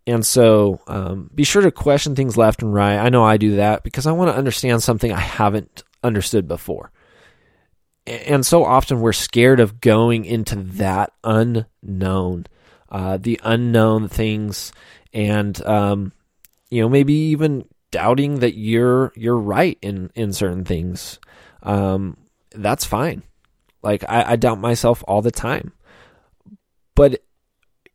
And 0.07 0.25
so 0.25 0.81
um, 0.87 1.29
be 1.33 1.43
sure 1.43 1.63
to 1.63 1.71
question 1.71 2.15
things 2.15 2.37
left 2.37 2.61
and 2.61 2.73
right. 2.73 2.97
I 2.97 3.09
know 3.09 3.23
I 3.23 3.37
do 3.37 3.55
that 3.55 3.83
because 3.83 4.05
I 4.05 4.11
want 4.11 4.31
to 4.31 4.37
understand 4.37 4.83
something 4.83 5.11
I 5.11 5.19
haven't 5.19 5.83
understood 6.03 6.47
before. 6.47 6.91
And 8.05 8.45
so 8.45 8.63
often 8.63 9.01
we're 9.01 9.13
scared 9.13 9.59
of 9.59 9.81
going 9.81 10.25
into 10.25 10.55
that 10.55 11.13
unknown, 11.23 12.45
uh, 12.89 13.17
the 13.17 13.39
unknown 13.43 14.07
things, 14.09 14.71
and 15.11 15.59
um, 15.65 16.11
you 16.69 16.81
know 16.81 16.89
maybe 16.89 17.13
even 17.13 17.67
doubting 17.89 18.39
that 18.39 18.55
you're 18.55 19.11
you're 19.15 19.37
right 19.37 19.79
in 19.81 20.11
in 20.13 20.33
certain 20.33 20.65
things. 20.65 21.19
Um, 21.63 22.17
that's 22.51 22.85
fine. 22.85 23.23
Like 23.81 24.03
I, 24.07 24.33
I 24.33 24.35
doubt 24.35 24.59
myself 24.59 25.03
all 25.07 25.23
the 25.23 25.31
time, 25.31 25.71
but 26.93 27.23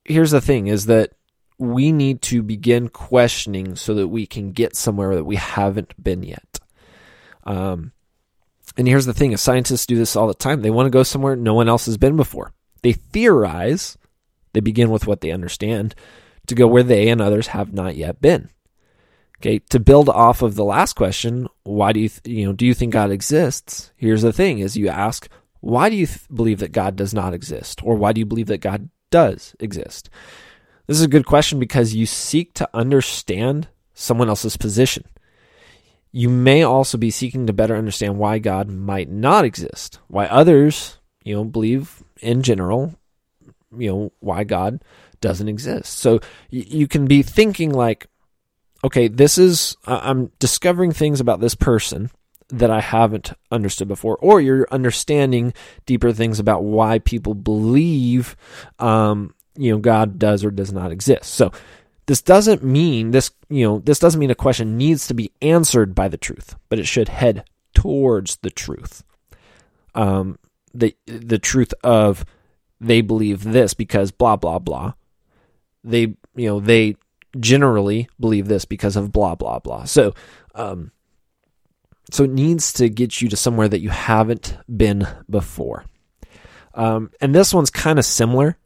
here's 0.05 0.33
the 0.33 0.41
thing: 0.41 0.67
is 0.67 0.87
that 0.87 1.13
we 1.61 1.93
need 1.93 2.23
to 2.23 2.43
begin 2.43 2.89
questioning 2.89 3.77
so 3.77 3.95
that 3.95 4.09
we 4.09 4.27
can 4.27 4.51
get 4.51 4.75
somewhere 4.75 5.15
that 5.15 5.25
we 5.25 5.37
haven't 5.37 6.03
been 6.03 6.23
yet. 6.23 6.59
Um, 7.45 7.93
and 8.77 8.89
here's 8.89 9.07
the 9.07 9.15
thing: 9.15 9.33
if 9.33 9.41
scientists 9.41 9.87
do 9.87 9.97
this 9.97 10.17
all 10.17 10.27
the 10.27 10.35
time. 10.35 10.63
They 10.63 10.71
want 10.71 10.87
to 10.87 10.91
go 10.91 11.03
somewhere 11.03 11.37
no 11.37 11.55
one 11.55 11.69
else 11.69 11.87
has 11.87 11.99
been 11.99 12.17
before. 12.17 12.53
They 12.83 12.93
theorize. 12.93 13.99
They 14.53 14.61
begin 14.61 14.91
with 14.91 15.07
what 15.07 15.21
they 15.21 15.31
understand 15.31 15.95
to 16.47 16.55
go 16.55 16.67
where 16.67 16.83
they 16.83 17.09
and 17.09 17.21
others 17.21 17.49
have 17.49 17.73
not 17.73 17.95
yet 17.95 18.21
been. 18.21 18.49
Okay, 19.39 19.59
to 19.71 19.79
build 19.79 20.09
off 20.09 20.43
of 20.43 20.55
the 20.55 20.65
last 20.65 20.95
question, 20.95 21.47
why 21.63 21.93
do 21.93 22.01
you 22.01 22.09
th- 22.09 22.39
you 22.39 22.47
know 22.47 22.53
do 22.53 22.67
you 22.67 22.75
think 22.75 22.93
God 22.93 23.11
exists? 23.11 23.93
Here's 23.97 24.23
the 24.23 24.33
thing: 24.33 24.61
is 24.61 24.79
you 24.79 24.89
ask, 24.89 25.29
why 25.61 25.91
do 25.91 25.97
you 25.97 26.07
th- 26.07 26.21
believe 26.33 26.59
that 26.61 26.73
God 26.73 26.97
does 26.97 27.13
not 27.13 27.35
exist, 27.35 27.81
or 27.85 27.97
why 27.97 28.13
do 28.13 28.19
you 28.19 28.27
believe 28.27 28.47
that 28.47 28.59
God 28.59 28.89
does 29.11 29.55
exist? 29.61 30.09
This 30.91 30.99
is 30.99 31.05
a 31.05 31.09
good 31.09 31.25
question 31.25 31.61
because 31.61 31.95
you 31.95 32.05
seek 32.05 32.53
to 32.55 32.69
understand 32.75 33.69
someone 33.95 34.29
else's 34.29 34.57
position. 34.57 35.05
You 36.11 36.29
may 36.29 36.65
also 36.65 36.99
be 36.99 37.13
seeking 37.13 37.47
to 37.47 37.53
better 37.53 37.77
understand 37.77 38.19
why 38.19 38.41
God 38.41 38.69
might 38.69 39.09
not 39.09 39.45
exist, 39.45 40.01
why 40.09 40.27
others, 40.27 40.99
you 41.23 41.37
know, 41.37 41.45
believe 41.45 42.03
in 42.21 42.43
general, 42.43 42.93
you 43.79 43.89
know, 43.89 44.13
why 44.19 44.43
God 44.43 44.83
doesn't 45.21 45.49
exist. 45.49 45.97
So 45.97 46.19
you 46.51 46.89
can 46.89 47.07
be 47.07 47.23
thinking 47.23 47.71
like, 47.71 48.09
okay, 48.83 49.07
this 49.07 49.39
is, 49.39 49.77
I'm 49.87 50.33
discovering 50.41 50.91
things 50.91 51.21
about 51.21 51.39
this 51.39 51.55
person 51.55 52.11
that 52.49 52.73
I 52.73 52.81
haven't 52.81 53.33
understood 53.53 53.87
before, 53.87 54.17
or 54.17 54.41
you're 54.41 54.67
understanding 54.73 55.55
deeper 55.87 56.11
things 56.11 56.41
about 56.41 56.65
why 56.65 56.99
people 56.99 57.35
believe, 57.35 58.35
um, 58.81 59.35
you 59.61 59.73
know, 59.73 59.79
God 59.79 60.19
does 60.19 60.45
or 60.45 60.51
does 60.51 60.73
not 60.73 60.91
exist. 60.91 61.35
So 61.35 61.53
this 62.07 62.23
doesn't 62.23 62.65
mean 62.65 63.11
this, 63.11 63.31
you 63.49 63.67
know, 63.67 63.79
this 63.79 63.99
doesn't 63.99 64.19
mean 64.19 64.31
a 64.31 64.35
question 64.35 64.77
needs 64.77 65.07
to 65.07 65.15
be 65.15 65.33
answered 65.43 65.95
by 65.95 66.09
the 66.09 66.17
truth, 66.17 66.57
but 66.69 66.79
it 66.79 66.87
should 66.87 67.09
head 67.09 67.45
towards 67.75 68.37
the 68.37 68.51
truth. 68.51 69.05
Um, 69.95 70.39
the 70.73 70.97
the 71.07 71.39
truth 71.39 71.75
of 71.83 72.25
they 72.81 73.01
believe 73.01 73.45
this 73.45 73.75
because 73.75 74.11
blah 74.11 74.37
blah 74.37 74.59
blah. 74.59 74.95
They 75.85 76.15
you 76.35 76.49
know 76.49 76.61
they 76.61 76.97
generally 77.39 78.09
believe 78.19 78.49
this 78.49 78.65
because 78.65 78.97
of 78.97 79.13
blah 79.13 79.35
blah 79.35 79.59
blah. 79.59 79.85
So 79.85 80.15
um, 80.55 80.93
so 82.11 82.25
it 82.25 82.31
needs 82.31 82.73
to 82.75 82.89
get 82.89 83.21
you 83.21 83.29
to 83.29 83.37
somewhere 83.37 83.69
that 83.69 83.81
you 83.81 83.91
haven't 83.91 84.57
been 84.75 85.07
before. 85.29 85.85
Um, 86.75 87.11
and 87.21 87.35
this 87.35 87.53
one's 87.53 87.71
kind 87.71 87.99
of 87.99 88.05
similar. 88.05 88.57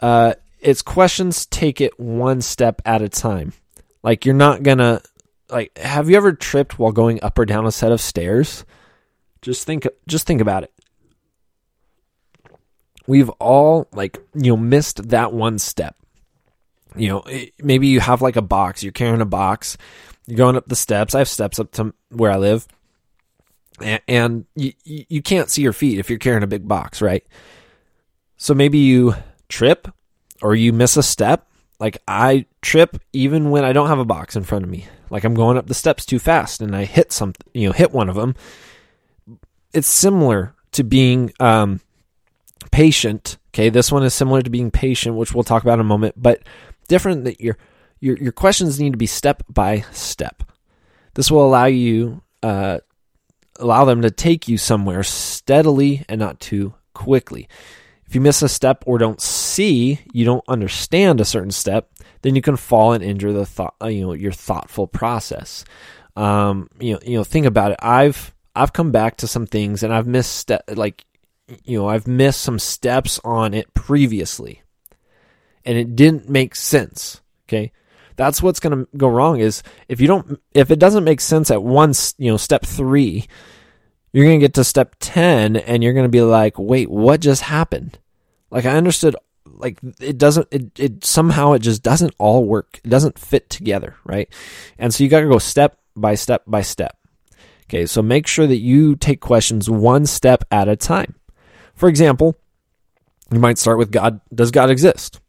Uh, 0.00 0.34
it's 0.60 0.82
questions 0.82 1.46
take 1.46 1.80
it 1.80 1.98
one 1.98 2.40
step 2.40 2.82
at 2.84 3.02
a 3.02 3.08
time. 3.08 3.52
Like 4.02 4.24
you're 4.24 4.34
not 4.34 4.62
gonna 4.62 5.02
like. 5.48 5.76
Have 5.78 6.08
you 6.10 6.16
ever 6.16 6.32
tripped 6.32 6.78
while 6.78 6.92
going 6.92 7.22
up 7.22 7.38
or 7.38 7.44
down 7.44 7.66
a 7.66 7.72
set 7.72 7.92
of 7.92 8.00
stairs? 8.00 8.64
Just 9.42 9.66
think. 9.66 9.86
Just 10.06 10.26
think 10.26 10.40
about 10.40 10.64
it. 10.64 10.72
We've 13.06 13.30
all 13.30 13.88
like 13.92 14.18
you 14.34 14.52
know 14.52 14.56
missed 14.56 15.08
that 15.08 15.32
one 15.32 15.58
step. 15.58 15.96
You 16.94 17.08
know, 17.08 17.24
maybe 17.62 17.88
you 17.88 18.00
have 18.00 18.22
like 18.22 18.36
a 18.36 18.42
box. 18.42 18.82
You're 18.82 18.92
carrying 18.92 19.20
a 19.20 19.26
box. 19.26 19.76
You're 20.26 20.38
going 20.38 20.56
up 20.56 20.66
the 20.66 20.76
steps. 20.76 21.14
I 21.14 21.18
have 21.18 21.28
steps 21.28 21.58
up 21.58 21.72
to 21.72 21.94
where 22.10 22.30
I 22.30 22.36
live 22.36 22.66
and 23.80 24.46
you, 24.54 24.72
you 24.84 25.22
can't 25.22 25.50
see 25.50 25.62
your 25.62 25.72
feet 25.72 25.98
if 25.98 26.08
you're 26.08 26.18
carrying 26.18 26.42
a 26.42 26.48
big 26.48 26.66
box, 26.66 27.02
right? 27.02 27.24
So 28.36 28.54
maybe 28.54 28.78
you 28.78 29.14
trip 29.48 29.88
or 30.42 30.54
you 30.54 30.72
miss 30.72 30.96
a 30.96 31.02
step. 31.02 31.46
Like 31.78 31.98
I 32.08 32.46
trip 32.62 33.00
even 33.12 33.50
when 33.50 33.64
I 33.64 33.72
don't 33.72 33.88
have 33.88 33.98
a 33.98 34.04
box 34.04 34.36
in 34.36 34.44
front 34.44 34.64
of 34.64 34.70
me. 34.70 34.86
Like 35.10 35.24
I'm 35.24 35.34
going 35.34 35.56
up 35.56 35.66
the 35.66 35.74
steps 35.74 36.06
too 36.06 36.18
fast 36.18 36.60
and 36.60 36.74
I 36.74 36.84
hit 36.84 37.12
some, 37.12 37.34
you 37.52 37.68
know, 37.68 37.72
hit 37.72 37.92
one 37.92 38.08
of 38.08 38.16
them. 38.16 38.34
It's 39.72 39.88
similar 39.88 40.54
to 40.72 40.84
being 40.84 41.32
um, 41.38 41.80
patient. 42.70 43.38
Okay, 43.50 43.68
this 43.68 43.92
one 43.92 44.02
is 44.02 44.14
similar 44.14 44.42
to 44.42 44.50
being 44.50 44.70
patient, 44.70 45.16
which 45.16 45.34
we'll 45.34 45.44
talk 45.44 45.62
about 45.62 45.74
in 45.74 45.80
a 45.80 45.84
moment, 45.84 46.14
but 46.16 46.42
different 46.88 47.24
that 47.24 47.40
your 47.40 47.56
your 48.00 48.16
your 48.18 48.32
questions 48.32 48.80
need 48.80 48.92
to 48.92 48.98
be 48.98 49.06
step 49.06 49.42
by 49.48 49.80
step. 49.92 50.42
This 51.14 51.30
will 51.30 51.46
allow 51.46 51.64
you 51.64 52.22
uh, 52.42 52.78
allow 53.58 53.84
them 53.84 54.02
to 54.02 54.10
take 54.10 54.48
you 54.48 54.58
somewhere 54.58 55.02
steadily 55.02 56.04
and 56.08 56.18
not 56.18 56.40
too 56.40 56.74
quickly. 56.94 57.48
If 58.06 58.14
you 58.14 58.20
miss 58.20 58.42
a 58.42 58.48
step 58.48 58.84
or 58.86 58.98
don't 58.98 59.20
see, 59.56 60.00
you 60.12 60.24
don't 60.24 60.44
understand 60.48 61.20
a 61.20 61.24
certain 61.24 61.50
step, 61.50 61.90
then 62.22 62.36
you 62.36 62.42
can 62.42 62.56
fall 62.56 62.92
and 62.92 63.02
injure 63.02 63.32
the 63.32 63.46
thought, 63.46 63.74
uh, 63.82 63.86
you 63.86 64.02
know, 64.02 64.12
your 64.12 64.32
thoughtful 64.32 64.86
process. 64.86 65.64
Um, 66.14 66.68
you 66.78 66.94
know, 66.94 67.00
you 67.04 67.16
know, 67.16 67.24
think 67.24 67.46
about 67.46 67.72
it. 67.72 67.78
I've 67.80 68.34
I've 68.54 68.72
come 68.72 68.92
back 68.92 69.16
to 69.18 69.26
some 69.26 69.46
things 69.46 69.82
and 69.82 69.92
I've 69.92 70.06
missed 70.06 70.34
step, 70.34 70.64
like, 70.74 71.04
you 71.64 71.78
know, 71.78 71.88
I've 71.88 72.06
missed 72.06 72.40
some 72.40 72.58
steps 72.58 73.20
on 73.24 73.54
it 73.54 73.72
previously, 73.74 74.62
and 75.64 75.76
it 75.76 75.96
didn't 75.96 76.28
make 76.28 76.54
sense. 76.54 77.20
Okay, 77.48 77.72
that's 78.16 78.42
what's 78.42 78.60
going 78.60 78.78
to 78.78 78.88
go 78.96 79.08
wrong 79.08 79.40
is 79.40 79.62
if 79.88 80.00
you 80.00 80.06
don't 80.06 80.40
if 80.52 80.70
it 80.70 80.78
doesn't 80.78 81.04
make 81.04 81.20
sense 81.20 81.50
at 81.50 81.62
once, 81.62 82.14
you 82.18 82.30
know 82.30 82.36
step 82.36 82.64
3 82.64 83.26
you're 84.12 84.24
going 84.24 84.40
to 84.40 84.44
get 84.44 84.54
to 84.54 84.64
step 84.64 84.96
10 85.00 85.56
and 85.56 85.84
you're 85.84 85.92
going 85.92 86.06
to 86.06 86.08
be 86.08 86.22
like 86.22 86.58
wait 86.58 86.88
what 86.88 87.20
just 87.20 87.42
happened 87.42 87.98
like 88.50 88.64
i 88.64 88.74
understood 88.74 89.14
like 89.58 89.78
it 90.00 90.18
doesn't 90.18 90.48
it, 90.50 90.78
it 90.78 91.04
somehow 91.04 91.52
it 91.52 91.60
just 91.60 91.82
doesn't 91.82 92.14
all 92.18 92.44
work. 92.44 92.80
It 92.84 92.88
doesn't 92.88 93.18
fit 93.18 93.50
together 93.50 93.96
right? 94.04 94.32
And 94.78 94.92
so 94.92 95.04
you 95.04 95.10
got 95.10 95.20
to 95.20 95.28
go 95.28 95.38
step 95.38 95.78
by 95.94 96.14
step 96.14 96.42
by 96.46 96.62
step. 96.62 96.96
Okay 97.64 97.86
so 97.86 98.02
make 98.02 98.26
sure 98.26 98.46
that 98.46 98.58
you 98.58 98.96
take 98.96 99.20
questions 99.20 99.68
one 99.68 100.06
step 100.06 100.44
at 100.50 100.68
a 100.68 100.76
time. 100.76 101.14
For 101.74 101.88
example 101.88 102.36
you 103.30 103.40
might 103.40 103.58
start 103.58 103.78
with 103.78 103.90
god 103.90 104.20
does 104.34 104.50
god 104.50 104.70
exist? 104.70 105.20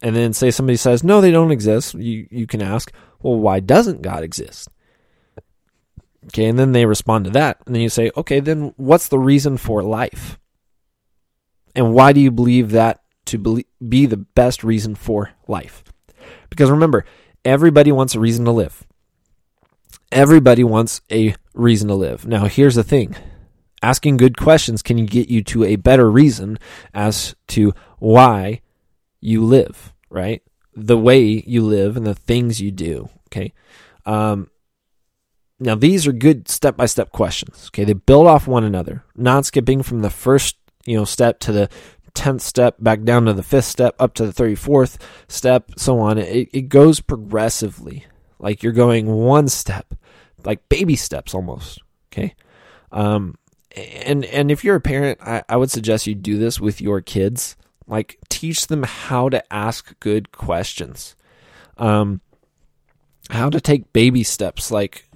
And 0.00 0.14
then 0.14 0.32
say 0.32 0.50
somebody 0.50 0.76
says 0.76 1.04
no 1.04 1.20
they 1.20 1.30
don't 1.30 1.52
exist. 1.52 1.94
You 1.94 2.26
you 2.30 2.46
can 2.46 2.62
ask 2.62 2.92
well 3.20 3.38
why 3.38 3.60
doesn't 3.60 4.02
god 4.02 4.22
exist? 4.22 4.68
Okay 6.26 6.46
and 6.46 6.58
then 6.58 6.72
they 6.72 6.86
respond 6.86 7.24
to 7.24 7.30
that 7.32 7.60
and 7.66 7.74
then 7.74 7.82
you 7.82 7.88
say 7.88 8.10
okay 8.16 8.40
then 8.40 8.72
what's 8.76 9.08
the 9.08 9.18
reason 9.18 9.56
for 9.56 9.82
life? 9.82 10.38
And 11.74 11.94
why 11.94 12.12
do 12.12 12.20
you 12.20 12.32
believe 12.32 12.72
that 12.72 13.02
to 13.28 13.62
be 13.86 14.06
the 14.06 14.16
best 14.16 14.64
reason 14.64 14.94
for 14.94 15.30
life 15.46 15.84
because 16.50 16.70
remember 16.70 17.04
everybody 17.44 17.92
wants 17.92 18.14
a 18.14 18.20
reason 18.20 18.44
to 18.44 18.50
live 18.50 18.84
everybody 20.10 20.64
wants 20.64 21.00
a 21.10 21.34
reason 21.54 21.88
to 21.88 21.94
live 21.94 22.26
now 22.26 22.46
here's 22.46 22.74
the 22.74 22.84
thing 22.84 23.14
asking 23.82 24.16
good 24.16 24.36
questions 24.36 24.82
can 24.82 25.06
get 25.06 25.28
you 25.28 25.42
to 25.42 25.64
a 25.64 25.76
better 25.76 26.10
reason 26.10 26.58
as 26.94 27.34
to 27.48 27.72
why 27.98 28.60
you 29.20 29.44
live, 29.44 29.92
right? 30.10 30.42
The 30.74 30.98
way 30.98 31.42
you 31.46 31.62
live 31.62 31.96
and 31.96 32.06
the 32.06 32.14
things 32.14 32.60
you 32.60 32.70
do. 32.70 33.08
Okay. 33.26 33.52
Um, 34.06 34.50
now 35.60 35.74
these 35.74 36.06
are 36.06 36.12
good 36.12 36.48
step 36.48 36.76
by 36.76 36.86
step 36.86 37.10
questions. 37.10 37.68
Okay, 37.68 37.84
they 37.84 37.92
build 37.92 38.26
off 38.26 38.46
one 38.46 38.64
another, 38.64 39.04
not 39.16 39.44
skipping 39.44 39.82
from 39.82 40.00
the 40.00 40.10
first 40.10 40.56
you 40.86 40.96
know 40.96 41.04
step 41.04 41.40
to 41.40 41.52
the 41.52 41.68
tenth 42.18 42.42
step, 42.42 42.74
back 42.80 43.04
down 43.04 43.26
to 43.26 43.32
the 43.32 43.44
fifth 43.44 43.66
step, 43.66 43.94
up 44.00 44.12
to 44.14 44.26
the 44.26 44.32
thirty 44.32 44.56
fourth 44.56 44.98
step, 45.28 45.70
so 45.76 46.00
on. 46.00 46.18
It, 46.18 46.48
it 46.52 46.68
goes 46.68 46.98
progressively, 46.98 48.06
like 48.40 48.64
you're 48.64 48.72
going 48.72 49.06
one 49.06 49.46
step, 49.46 49.94
like 50.44 50.68
baby 50.68 50.96
steps 50.96 51.32
almost. 51.32 51.80
Okay, 52.12 52.34
um, 52.90 53.36
and 53.76 54.24
and 54.24 54.50
if 54.50 54.64
you're 54.64 54.74
a 54.74 54.80
parent, 54.80 55.20
I, 55.22 55.44
I 55.48 55.56
would 55.56 55.70
suggest 55.70 56.08
you 56.08 56.16
do 56.16 56.38
this 56.38 56.58
with 56.58 56.80
your 56.80 57.00
kids. 57.00 57.56
Like 57.86 58.18
teach 58.28 58.66
them 58.66 58.82
how 58.82 59.28
to 59.28 59.52
ask 59.52 59.98
good 60.00 60.32
questions. 60.32 61.14
Um, 61.76 62.20
how 63.30 63.48
to 63.48 63.60
take 63.60 63.92
baby 63.92 64.24
steps 64.24 64.72
like 64.72 65.08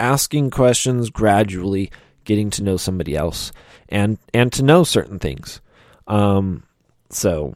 asking 0.00 0.50
questions 0.50 1.10
gradually, 1.10 1.90
getting 2.24 2.48
to 2.50 2.62
know 2.62 2.78
somebody 2.78 3.14
else 3.14 3.52
and 3.90 4.18
and 4.32 4.50
to 4.54 4.62
know 4.62 4.82
certain 4.82 5.18
things. 5.18 5.60
Um, 6.08 6.64
so 7.10 7.54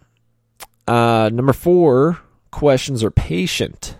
uh, 0.86 1.30
number 1.32 1.52
4, 1.52 2.18
questions 2.50 3.02
are 3.02 3.10
patient. 3.10 3.96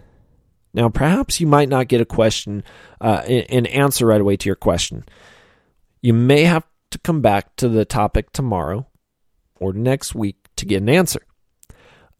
Now, 0.75 0.89
perhaps 0.89 1.41
you 1.41 1.47
might 1.47 1.69
not 1.69 1.89
get 1.89 2.01
a 2.01 2.07
question, 2.07 2.63
uh, 3.01 3.23
an 3.27 3.67
answer 3.67 4.07
right 4.07 4.21
away 4.21 4.37
to 4.37 4.49
your 4.49 4.57
question. 4.57 5.05
You 6.01 6.15
may 6.15 6.45
have 6.45 6.65
to 6.91 6.99
come 6.99 7.21
back 7.21 7.57
to 7.57 7.69
the 7.69 7.85
topic 7.85 8.33
tomorrow 8.33 8.87
or 9.57 9.73
next 9.73 10.15
week 10.15 10.49
to 10.57 10.67
get 10.67 10.83
an 10.83 10.89
answer. 10.89 11.21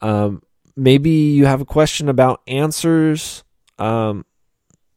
Um, 0.01 0.43
maybe 0.77 1.11
you 1.11 1.47
have 1.47 1.61
a 1.61 1.67
question 1.67 2.09
about 2.09 2.43
answers, 2.47 3.45
um, 3.79 4.25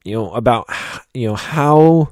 you 0.04 0.14
know, 0.14 0.32
about 0.34 0.68
you 1.14 1.28
know 1.28 1.36
how 1.36 2.10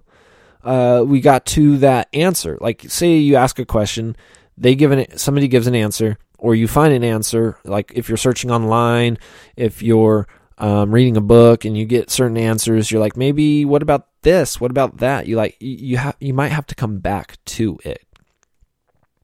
uh, 0.63 1.03
we 1.05 1.21
got 1.21 1.45
to 1.45 1.77
that 1.77 2.07
answer. 2.13 2.57
Like, 2.61 2.81
say 2.87 3.17
you 3.17 3.35
ask 3.35 3.59
a 3.59 3.65
question, 3.65 4.15
they 4.57 4.75
give 4.75 4.91
an 4.91 5.17
somebody 5.17 5.47
gives 5.47 5.67
an 5.67 5.75
answer, 5.75 6.17
or 6.37 6.55
you 6.55 6.67
find 6.67 6.93
an 6.93 7.03
answer. 7.03 7.57
Like 7.63 7.91
if 7.95 8.09
you're 8.09 8.17
searching 8.17 8.51
online, 8.51 9.17
if 9.55 9.81
you're 9.81 10.27
um, 10.57 10.93
reading 10.93 11.17
a 11.17 11.21
book 11.21 11.65
and 11.65 11.77
you 11.77 11.85
get 11.85 12.11
certain 12.11 12.37
answers, 12.37 12.91
you're 12.91 13.01
like, 13.01 13.17
maybe 13.17 13.65
what 13.65 13.81
about 13.81 14.07
this? 14.21 14.61
What 14.61 14.71
about 14.71 14.97
that? 14.97 15.27
You 15.27 15.35
like 15.35 15.57
you, 15.59 15.97
have 15.97 16.15
you 16.19 16.33
might 16.33 16.51
have 16.51 16.67
to 16.67 16.75
come 16.75 16.99
back 16.99 17.37
to 17.45 17.79
it. 17.83 18.05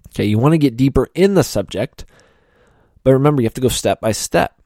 Okay, 0.10 0.26
you 0.26 0.40
want 0.40 0.54
to 0.54 0.58
get 0.58 0.76
deeper 0.76 1.08
in 1.14 1.36
the 1.36 1.44
subject, 1.44 2.06
but 3.04 3.14
remember, 3.14 3.42
you 3.42 3.46
have 3.46 3.54
to 3.54 3.62
go 3.62 3.68
step 3.68 4.02
by 4.02 4.12
step. 4.12 4.60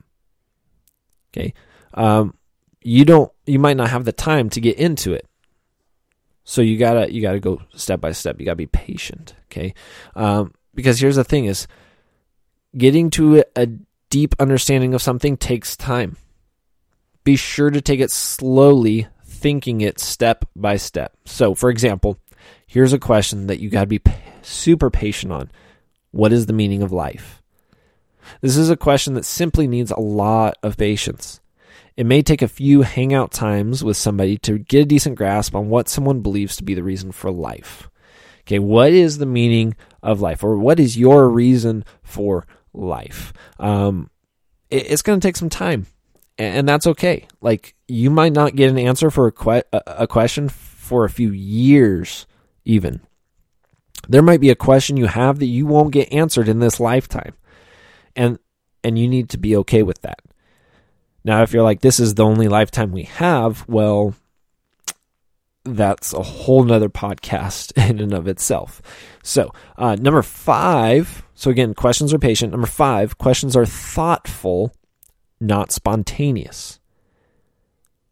Okay, 1.32 1.54
um, 1.94 2.36
you 2.82 3.04
don't, 3.06 3.32
you 3.46 3.60
might 3.60 3.78
not 3.78 3.90
have 3.90 4.06
the 4.06 4.14
time 4.14 4.50
to 4.52 4.62
get 4.62 4.78
into 4.78 5.14
it, 5.14 5.28
so 6.44 6.62
you 6.62 6.78
gotta, 6.78 7.12
you 7.12 7.22
gotta 7.22 7.40
go 7.40 7.62
step 7.74 8.02
by 8.02 8.12
step. 8.12 8.40
You 8.40 8.46
gotta 8.46 8.56
be 8.56 8.68
patient. 8.68 9.36
Okay, 9.46 9.74
um, 10.16 10.54
because 10.76 11.00
here's 11.00 11.16
the 11.16 11.24
thing: 11.24 11.46
is 11.46 11.68
getting 12.76 13.10
to 13.12 13.44
a 13.56 13.68
deep 14.10 14.36
understanding 14.40 14.94
of 14.94 15.02
something 15.02 15.38
takes 15.38 15.76
time. 15.76 16.18
Be 17.24 17.36
sure 17.36 17.70
to 17.70 17.82
take 17.82 18.00
it 18.00 18.12
slowly, 18.12 19.08
thinking 19.26 19.82
it 19.82 20.00
step 20.00 20.46
by 20.56 20.76
step. 20.76 21.14
So, 21.26 21.56
for 21.56 21.70
example, 21.70 22.20
here's 22.68 22.94
a 22.94 23.00
question 23.00 23.48
that 23.48 23.60
you 23.60 23.70
got 23.70 23.82
to 23.82 23.88
be 23.88 24.02
super 24.42 24.90
patient 24.90 25.32
on 25.32 25.52
What 26.12 26.34
is 26.34 26.46
the 26.46 26.54
meaning 26.54 26.84
of 26.84 26.92
life? 26.92 27.42
This 28.42 28.58
is 28.58 28.70
a 28.70 28.78
question 28.78 29.14
that 29.16 29.26
simply 29.26 29.68
needs 29.68 29.92
a 29.92 30.00
lot 30.00 30.58
of 30.64 30.78
patience. 30.78 31.42
It 31.96 32.06
may 32.06 32.22
take 32.22 32.42
a 32.42 32.48
few 32.48 32.82
hangout 32.82 33.32
times 33.32 33.84
with 33.84 33.98
somebody 33.98 34.38
to 34.40 34.58
get 34.58 34.82
a 34.82 34.86
decent 34.86 35.16
grasp 35.16 35.54
on 35.54 35.70
what 35.70 35.90
someone 35.90 36.22
believes 36.22 36.56
to 36.58 36.64
be 36.64 36.74
the 36.74 36.84
reason 36.84 37.12
for 37.12 37.32
life. 37.32 37.90
Okay, 38.42 38.60
what 38.60 38.92
is 38.92 39.20
the 39.20 39.26
meaning 39.26 39.76
of 40.02 40.20
life, 40.20 40.44
or 40.44 40.58
what 40.58 40.80
is 40.80 40.98
your 40.98 41.30
reason 41.30 41.86
for 42.02 42.46
life? 42.74 43.32
Um, 43.60 44.10
it, 44.70 44.92
it's 44.92 45.02
going 45.02 45.20
to 45.20 45.26
take 45.26 45.38
some 45.38 45.50
time, 45.50 45.86
and, 46.38 46.58
and, 46.58 46.70
that's 46.70 46.88
okay. 46.88 47.28
Like 47.40 47.74
you 47.88 48.10
might 48.10 48.34
not 48.34 48.56
get 48.56 48.70
an 48.70 48.78
answer 48.78 49.10
for 49.10 49.28
a, 49.28 49.32
que- 49.32 49.64
a 49.72 50.08
question 50.08 50.50
for 50.50 51.06
a 51.06 51.10
few 51.10 51.32
years, 51.32 52.26
even. 52.66 53.00
There 54.10 54.22
might 54.22 54.42
be 54.42 54.50
a 54.50 54.56
question 54.56 54.98
you 54.98 55.06
have 55.06 55.40
that 55.40 55.46
you 55.46 55.66
won't 55.66 55.94
get 55.94 56.12
answered 56.12 56.50
in 56.50 56.60
this 56.60 56.82
lifetime, 56.82 57.36
and 58.16 58.40
and 58.84 59.00
you 59.00 59.08
need 59.08 59.30
to 59.30 59.38
be 59.38 59.56
okay 59.58 59.84
with 59.84 60.02
that. 60.02 60.20
Now, 61.24 61.42
if 61.42 61.54
you're 61.54 61.64
like, 61.64 61.82
this 61.82 62.00
is 62.00 62.16
the 62.16 62.26
only 62.26 62.48
lifetime 62.48 62.92
we 62.92 63.04
have, 63.04 63.68
well, 63.68 64.14
that's 65.64 66.14
a 66.14 66.22
whole 66.22 66.64
nother 66.64 66.90
podcast 66.90 67.72
in 67.90 68.00
and 68.00 68.14
of 68.14 68.28
itself. 68.28 68.82
So, 69.24 69.54
uh, 69.78 69.96
number 69.96 70.22
five. 70.22 71.24
So, 71.36 71.50
again, 71.50 71.74
questions 71.74 72.14
are 72.14 72.20
patient. 72.20 72.52
Number 72.52 72.68
five, 72.68 73.18
questions 73.18 73.56
are 73.56 73.66
thoughtful, 73.66 74.74
not 75.40 75.72
spontaneous. 75.72 76.80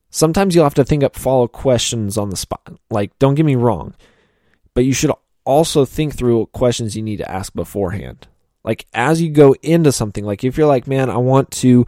Sometimes 0.10 0.53
you'll 0.56 0.65
have 0.65 0.74
to 0.74 0.84
think 0.84 1.03
up 1.03 1.15
follow 1.15 1.48
questions 1.48 2.18
on 2.18 2.30
the 2.30 2.38
spot. 2.38 2.77
Like, 2.89 3.18
don't 3.20 3.36
get 3.36 3.46
me 3.46 3.56
wrong, 3.56 3.96
but 4.74 4.84
you 4.84 4.94
should 4.94 5.12
also 5.46 5.86
think 5.86 6.15
through 6.15 6.39
what 6.39 6.51
questions 6.51 6.96
you 6.96 7.01
need 7.01 7.18
to 7.18 7.32
ask 7.32 7.53
beforehand. 7.53 8.27
Like, 8.63 8.86
as 8.94 9.22
you 9.22 9.32
go 9.32 9.56
into 9.63 9.91
something, 9.91 10.25
like 10.25 10.44
if 10.44 10.58
you're 10.58 10.68
like, 10.68 10.86
man, 10.86 11.10
I 11.10 11.18
want 11.18 11.50
to 11.51 11.86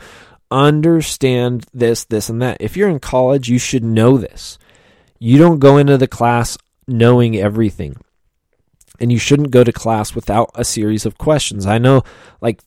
understand 0.53 1.65
this, 1.74 2.05
this, 2.05 2.29
and 2.29 2.41
that. 2.41 2.57
If 2.60 2.77
you're 2.77 2.89
in 2.89 3.00
college, 3.00 3.50
you 3.50 3.60
should 3.60 3.83
know 3.83 4.17
this. 4.17 4.57
You 5.19 5.38
don't 5.38 5.60
go 5.60 5.77
into 5.77 5.98
the 5.98 6.07
class 6.07 6.57
knowing 6.88 7.36
everything. 7.36 7.95
And 9.00 9.12
you 9.12 9.17
shouldn't 9.17 9.51
go 9.51 9.63
to 9.63 9.72
class 9.72 10.13
without 10.15 10.51
a 10.55 10.63
series 10.63 11.05
of 11.05 11.17
questions. 11.17 11.65
I 11.65 11.77
know, 11.77 12.03
like, 12.41 12.62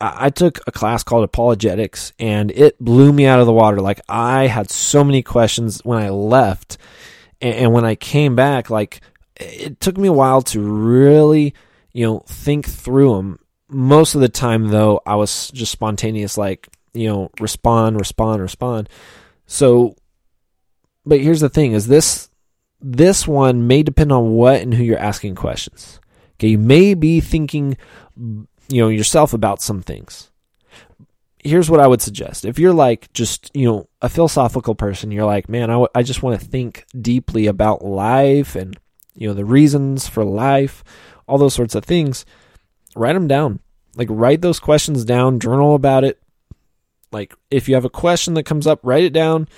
I 0.00 0.28
took 0.30 0.60
a 0.66 0.72
class 0.72 1.02
called 1.02 1.24
apologetics 1.24 2.12
and 2.18 2.50
it 2.50 2.78
blew 2.78 3.12
me 3.12 3.26
out 3.26 3.40
of 3.40 3.46
the 3.46 3.52
water. 3.52 3.80
Like, 3.80 4.00
I 4.08 4.48
had 4.48 4.70
so 4.70 5.04
many 5.04 5.22
questions 5.22 5.80
when 5.84 5.98
I 5.98 6.10
left. 6.10 6.76
And 7.40 7.72
when 7.72 7.84
I 7.84 7.94
came 7.94 8.34
back, 8.34 8.68
like, 8.68 9.00
it 9.36 9.80
took 9.80 9.96
me 9.96 10.08
a 10.08 10.12
while 10.12 10.42
to 10.42 10.60
really, 10.60 11.54
you 11.92 12.06
know, 12.06 12.24
think 12.26 12.66
through 12.66 13.16
them. 13.16 13.38
Most 13.68 14.14
of 14.14 14.20
the 14.20 14.28
time, 14.28 14.68
though, 14.68 15.00
I 15.06 15.16
was 15.16 15.50
just 15.50 15.72
spontaneous, 15.72 16.38
like, 16.38 16.68
you 16.96 17.08
know, 17.08 17.30
respond, 17.40 17.98
respond, 17.98 18.42
respond. 18.42 18.88
So, 19.46 19.94
but 21.04 21.20
here's 21.20 21.40
the 21.40 21.48
thing: 21.48 21.72
is 21.72 21.86
this 21.86 22.30
this 22.80 23.26
one 23.26 23.66
may 23.66 23.82
depend 23.82 24.12
on 24.12 24.30
what 24.32 24.60
and 24.60 24.74
who 24.74 24.82
you're 24.82 24.98
asking 24.98 25.34
questions. 25.34 26.00
Okay, 26.34 26.48
you 26.48 26.58
may 26.58 26.94
be 26.94 27.20
thinking, 27.20 27.76
you 28.16 28.82
know, 28.82 28.88
yourself 28.88 29.32
about 29.32 29.62
some 29.62 29.82
things. 29.82 30.30
Here's 31.42 31.70
what 31.70 31.80
I 31.80 31.86
would 31.86 32.02
suggest: 32.02 32.44
if 32.44 32.58
you're 32.58 32.74
like 32.74 33.12
just 33.12 33.50
you 33.54 33.66
know 33.66 33.88
a 34.02 34.08
philosophical 34.08 34.74
person, 34.74 35.10
you're 35.10 35.24
like, 35.24 35.48
man, 35.48 35.70
I, 35.70 35.74
w- 35.74 35.88
I 35.94 36.02
just 36.02 36.22
want 36.22 36.40
to 36.40 36.46
think 36.46 36.86
deeply 37.00 37.46
about 37.46 37.84
life 37.84 38.56
and 38.56 38.78
you 39.14 39.28
know 39.28 39.34
the 39.34 39.44
reasons 39.44 40.08
for 40.08 40.24
life, 40.24 40.82
all 41.26 41.38
those 41.38 41.54
sorts 41.54 41.74
of 41.74 41.84
things. 41.84 42.26
Write 42.94 43.12
them 43.12 43.28
down. 43.28 43.60
Like 43.94 44.08
write 44.10 44.42
those 44.42 44.58
questions 44.58 45.04
down, 45.04 45.40
journal 45.40 45.74
about 45.74 46.04
it, 46.04 46.20
like 47.12 47.34
if 47.50 47.68
you 47.68 47.74
have 47.74 47.84
a 47.84 47.90
question 47.90 48.34
that 48.34 48.44
comes 48.44 48.66
up, 48.66 48.80
write 48.82 49.04
it 49.04 49.12
down. 49.12 49.48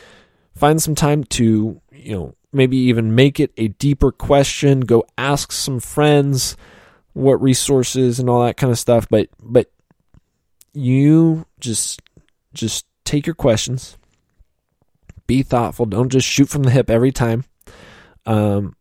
Find 0.54 0.82
some 0.82 0.94
time 0.94 1.24
to, 1.24 1.80
you 1.92 2.14
know, 2.14 2.34
maybe 2.52 2.76
even 2.76 3.14
make 3.14 3.40
it 3.40 3.52
a 3.56 3.68
deeper 3.68 4.12
question. 4.12 4.80
Go 4.80 5.04
ask 5.16 5.52
some 5.52 5.80
friends 5.80 6.56
what 7.12 7.40
resources 7.40 8.18
and 8.18 8.28
all 8.28 8.44
that 8.44 8.56
kind 8.56 8.70
of 8.70 8.78
stuff. 8.78 9.06
But 9.08 9.28
but 9.42 9.70
you 10.72 11.46
just 11.60 12.02
just 12.54 12.86
take 13.04 13.26
your 13.26 13.34
questions. 13.34 13.96
Be 15.26 15.42
thoughtful. 15.42 15.86
Don't 15.86 16.10
just 16.10 16.26
shoot 16.26 16.48
from 16.48 16.62
the 16.62 16.70
hip 16.70 16.90
every 16.90 17.12
time. 17.12 17.44
Um, 18.24 18.74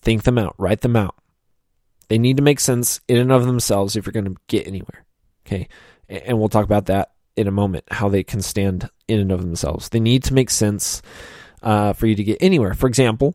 think 0.00 0.24
them 0.24 0.38
out. 0.38 0.54
Write 0.58 0.80
them 0.80 0.96
out. 0.96 1.14
They 2.08 2.18
need 2.18 2.38
to 2.38 2.42
make 2.42 2.60
sense 2.60 3.00
in 3.08 3.18
and 3.18 3.30
of 3.30 3.46
themselves 3.46 3.94
if 3.94 4.06
you're 4.06 4.12
going 4.12 4.24
to 4.24 4.36
get 4.48 4.66
anywhere. 4.66 5.04
Okay 5.46 5.68
and 6.08 6.38
we'll 6.38 6.48
talk 6.48 6.64
about 6.64 6.86
that 6.86 7.12
in 7.36 7.46
a 7.46 7.52
moment 7.52 7.84
how 7.90 8.08
they 8.08 8.24
can 8.24 8.42
stand 8.42 8.90
in 9.06 9.20
and 9.20 9.32
of 9.32 9.42
themselves. 9.42 9.88
They 9.88 10.00
need 10.00 10.24
to 10.24 10.34
make 10.34 10.50
sense 10.50 11.02
uh, 11.62 11.92
for 11.92 12.06
you 12.06 12.14
to 12.14 12.24
get 12.24 12.38
anywhere. 12.40 12.74
For 12.74 12.86
example, 12.86 13.34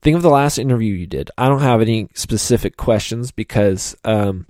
think 0.00 0.16
of 0.16 0.22
the 0.22 0.30
last 0.30 0.58
interview 0.58 0.94
you 0.94 1.06
did. 1.06 1.30
I 1.36 1.48
don't 1.48 1.60
have 1.60 1.80
any 1.80 2.08
specific 2.14 2.76
questions 2.76 3.30
because 3.30 3.96
um, 4.04 4.46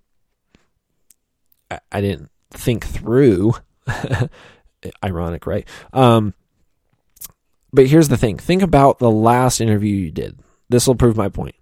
I, 1.71 1.81
I, 1.91 2.01
didn't 2.01 2.31
think 2.51 2.87
through. 2.87 3.55
Ironic, 5.05 5.47
right? 5.47 5.69
Um, 5.93 6.35
but 7.73 7.87
here's 7.87 8.09
the 8.09 8.17
thing 8.17 8.39
think 8.39 8.63
about 8.63 8.99
the 8.99 9.11
last 9.11 9.61
interview 9.61 9.95
you 9.95 10.11
did. 10.11 10.41
This 10.69 10.87
will 10.87 10.95
prove 10.95 11.17
my 11.17 11.29
point. 11.29 11.57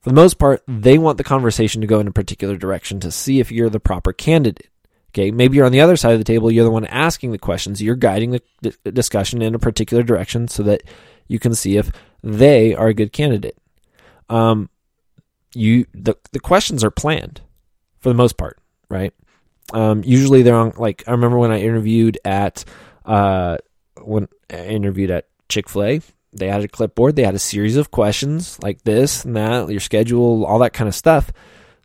For 0.00 0.10
the 0.10 0.14
most 0.14 0.38
part, 0.38 0.62
they 0.68 0.98
want 0.98 1.16
the 1.16 1.24
conversation 1.24 1.80
to 1.80 1.86
go 1.86 2.00
in 2.00 2.06
a 2.06 2.12
particular 2.12 2.56
direction 2.56 3.00
to 3.00 3.10
see 3.10 3.40
if 3.40 3.50
you're 3.50 3.70
the 3.70 3.80
proper 3.80 4.12
candidate. 4.12 4.68
Okay, 5.14 5.30
maybe 5.30 5.56
you're 5.56 5.66
on 5.66 5.70
the 5.70 5.80
other 5.80 5.96
side 5.96 6.12
of 6.12 6.18
the 6.18 6.24
table, 6.24 6.50
you're 6.50 6.64
the 6.64 6.72
one 6.72 6.86
asking 6.86 7.30
the 7.30 7.38
questions, 7.38 7.80
you're 7.80 7.94
guiding 7.94 8.32
the 8.32 8.42
d- 8.62 8.72
discussion 8.90 9.42
in 9.42 9.54
a 9.54 9.60
particular 9.60 10.02
direction 10.02 10.48
so 10.48 10.64
that 10.64 10.82
you 11.28 11.38
can 11.38 11.54
see 11.54 11.76
if 11.76 11.88
they 12.24 12.74
are 12.74 12.88
a 12.88 12.94
good 12.94 13.12
candidate. 13.12 13.56
Um, 14.28 14.70
you 15.54 15.86
the 15.94 16.16
the 16.32 16.40
questions 16.40 16.82
are 16.82 16.90
planned 16.90 17.42
for 18.00 18.08
the 18.08 18.16
most 18.16 18.36
part, 18.36 18.58
right? 18.90 19.12
Um, 19.72 20.02
usually 20.04 20.42
they're 20.42 20.56
on 20.56 20.72
like 20.76 21.04
I 21.06 21.12
remember 21.12 21.38
when 21.38 21.52
I 21.52 21.60
interviewed 21.60 22.18
at 22.24 22.64
uh 23.04 23.58
when 24.02 24.26
I 24.50 24.64
interviewed 24.64 25.12
at 25.12 25.28
Chick 25.48 25.68
Fil 25.68 25.84
A, 25.84 26.00
they 26.32 26.48
had 26.48 26.64
a 26.64 26.68
clipboard, 26.68 27.14
they 27.14 27.22
had 27.22 27.36
a 27.36 27.38
series 27.38 27.76
of 27.76 27.92
questions 27.92 28.58
like 28.64 28.82
this 28.82 29.24
and 29.24 29.36
that, 29.36 29.70
your 29.70 29.78
schedule, 29.78 30.44
all 30.44 30.58
that 30.58 30.72
kind 30.72 30.88
of 30.88 30.94
stuff, 30.96 31.30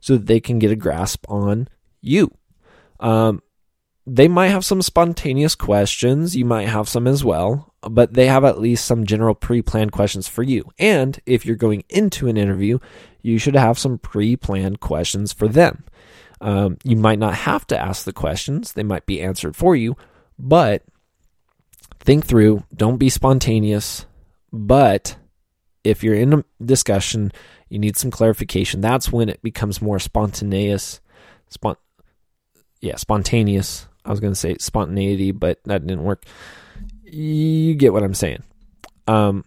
so 0.02 0.14
that 0.14 0.26
they 0.26 0.40
can 0.40 0.58
get 0.58 0.72
a 0.72 0.76
grasp 0.76 1.30
on 1.30 1.68
you 2.02 2.32
um, 3.00 3.42
they 4.06 4.28
might 4.28 4.48
have 4.48 4.66
some 4.66 4.82
spontaneous 4.82 5.56
questions. 5.56 6.36
You 6.36 6.46
might 6.46 6.68
have 6.68 6.90
some 6.90 7.08
as 7.08 7.24
well, 7.24 7.74
but 7.82 8.14
they 8.14 8.28
have 8.28 8.44
at 8.44 8.60
least 8.60 8.86
some 8.86 9.06
general 9.06 9.36
pre 9.36 9.62
planned 9.62 9.92
questions 9.92 10.28
for 10.28 10.44
you. 10.44 10.70
And 10.80 11.20
if 11.26 11.46
you're 11.46 11.56
going 11.56 11.84
into 11.90 12.28
an 12.28 12.38
interview, 12.38 12.80
you 13.22 13.38
should 13.38 13.56
have 13.56 13.78
some 13.78 13.98
pre 14.00 14.36
planned 14.36 14.80
questions 14.80 15.32
for 15.32 15.48
them. 15.48 15.84
Um, 16.42 16.78
you 16.84 16.96
might 16.96 17.20
not 17.20 17.36
have 17.36 17.68
to 17.68 17.80
ask 17.80 18.06
the 18.06 18.14
questions, 18.14 18.74
they 18.74 18.84
might 18.84 19.06
be 19.06 19.22
answered 19.22 19.56
for 19.58 19.76
you, 19.76 19.98
but 20.38 20.84
think 22.00 22.26
through, 22.26 22.64
don't 22.74 22.98
be 22.98 23.10
spontaneous. 23.10 24.06
But 24.52 25.18
if 25.84 26.04
you're 26.04 26.16
in 26.16 26.34
a 26.34 26.44
discussion, 26.64 27.32
you 27.68 27.78
need 27.78 27.98
some 27.98 28.10
clarification. 28.10 28.82
That's 28.82 29.12
when 29.12 29.30
it 29.30 29.42
becomes 29.42 29.82
more 29.82 30.00
spontaneous. 30.00 31.02
Spont- 31.54 31.78
yeah, 32.82 32.96
spontaneous. 32.96 33.88
I 34.06 34.12
was 34.12 34.20
going 34.20 34.34
to 34.34 34.40
say 34.40 34.56
spontaneity, 34.60 35.32
but 35.32 35.60
that 35.66 35.86
didn't 35.86 36.04
work. 36.04 36.24
You 37.04 37.76
get 37.76 37.94
what 37.94 38.04
I'm 38.04 38.14
saying. 38.14 38.44
Um, 39.08 39.44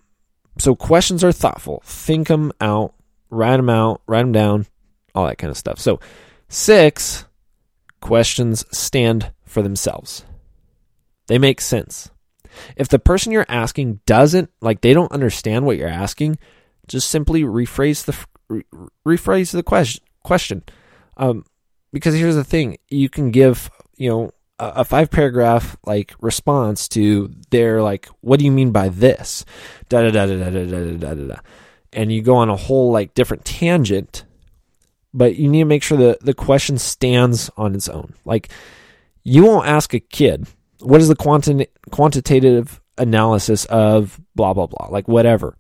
so 0.58 0.74
questions 0.74 1.24
are 1.24 1.32
thoughtful. 1.32 1.82
Think 1.84 2.28
them 2.28 2.52
out, 2.60 2.94
write 3.30 3.56
them 3.56 3.70
out, 3.70 4.02
write 4.06 4.22
them 4.22 4.32
down, 4.32 4.66
all 5.14 5.26
that 5.26 5.38
kind 5.38 5.50
of 5.50 5.56
stuff. 5.56 5.78
So 5.78 6.00
six 6.48 7.24
questions 8.00 8.64
stand 8.76 9.32
for 9.46 9.62
themselves. 9.62 10.24
They 11.28 11.38
make 11.38 11.60
sense. 11.60 12.10
If 12.76 12.88
the 12.88 12.98
person 12.98 13.32
you're 13.32 13.46
asking 13.48 14.00
doesn't 14.04 14.50
like 14.60 14.80
they 14.80 14.92
don't 14.92 15.12
understand 15.12 15.64
what 15.64 15.78
you're 15.78 15.88
asking, 15.88 16.38
just 16.86 17.08
simply 17.08 17.42
rephrase 17.42 18.04
the 18.04 18.16
re- 18.48 18.64
rephrase 19.06 19.52
the 19.52 19.62
question. 19.62 20.04
Question. 20.22 20.62
Um, 21.16 21.44
because 21.92 22.14
here's 22.14 22.34
the 22.34 22.44
thing 22.44 22.78
you 22.88 23.08
can 23.08 23.30
give 23.30 23.70
you 23.96 24.08
know 24.08 24.30
a, 24.58 24.84
five 24.84 25.10
paragraph 25.10 25.76
like 25.84 26.14
response 26.20 26.88
to 26.88 27.32
their 27.50 27.82
like 27.82 28.08
what 28.20 28.38
do 28.38 28.44
you 28.44 28.52
mean 28.52 28.70
by 28.70 28.88
this 28.88 29.44
da 29.88 30.02
da 30.02 30.10
da 30.10 30.26
da 30.26 30.36
da 30.36 30.50
da 30.50 30.64
da 30.64 30.96
da 30.96 31.14
da 31.14 31.34
da 31.34 31.40
and 31.92 32.12
you 32.12 32.22
go 32.22 32.36
on 32.36 32.48
a 32.48 32.56
whole 32.56 32.92
like 32.92 33.14
different 33.14 33.44
tangent 33.44 34.24
but 35.14 35.36
you 35.36 35.48
need 35.48 35.60
to 35.60 35.64
make 35.66 35.82
sure 35.82 35.98
that 35.98 36.20
the 36.20 36.34
question 36.34 36.78
stands 36.78 37.50
on 37.56 37.74
its 37.74 37.88
own 37.88 38.14
like 38.24 38.50
you 39.24 39.44
won't 39.44 39.66
ask 39.66 39.94
a 39.94 40.00
kid 40.00 40.46
what 40.80 41.00
is 41.00 41.08
the 41.08 41.16
quanti- 41.16 41.68
quantitative 41.90 42.80
analysis 42.98 43.64
of 43.66 44.20
blah 44.34 44.54
blah 44.54 44.66
blah, 44.66 44.88
like 44.88 45.08
whatever. 45.08 45.56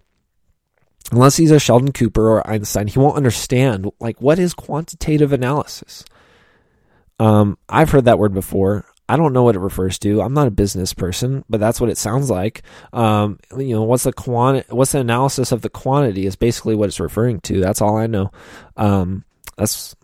Unless 1.10 1.36
he's 1.36 1.50
a 1.50 1.60
Sheldon 1.60 1.92
Cooper 1.92 2.30
or 2.30 2.48
Einstein, 2.48 2.86
he 2.86 2.98
won't 2.98 3.16
understand 3.16 3.90
like 4.00 4.20
what 4.20 4.38
is 4.38 4.54
quantitative 4.54 5.32
analysis. 5.32 6.04
Um, 7.18 7.58
I've 7.68 7.90
heard 7.90 8.06
that 8.06 8.18
word 8.18 8.34
before. 8.34 8.86
I 9.08 9.16
don't 9.16 9.34
know 9.34 9.42
what 9.42 9.56
it 9.56 9.60
refers 9.60 9.98
to. 9.98 10.22
I'm 10.22 10.32
not 10.32 10.46
a 10.46 10.52
business 10.52 10.94
person, 10.94 11.44
but 11.46 11.60
that's 11.60 11.80
what 11.80 11.90
it 11.90 11.98
sounds 11.98 12.30
like. 12.30 12.62
Um, 12.94 13.38
you 13.58 13.74
know, 13.74 13.82
what's 13.82 14.04
the 14.04 14.12
quant? 14.12 14.64
What's 14.72 14.92
the 14.92 15.00
analysis 15.00 15.52
of 15.52 15.60
the 15.60 15.68
quantity? 15.68 16.24
Is 16.24 16.34
basically 16.34 16.74
what 16.74 16.88
it's 16.88 16.98
referring 17.00 17.40
to. 17.40 17.60
That's 17.60 17.82
all 17.82 17.98
I 17.98 18.06
know. 18.06 18.30
Um, 18.76 19.24
that's. 19.58 19.94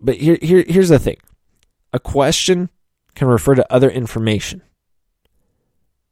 But 0.00 0.16
here, 0.16 0.38
here, 0.40 0.64
here's 0.66 0.88
the 0.88 0.98
thing. 0.98 1.18
A 1.92 2.00
question 2.00 2.70
can 3.14 3.28
refer 3.28 3.54
to 3.56 3.72
other 3.72 3.90
information, 3.90 4.62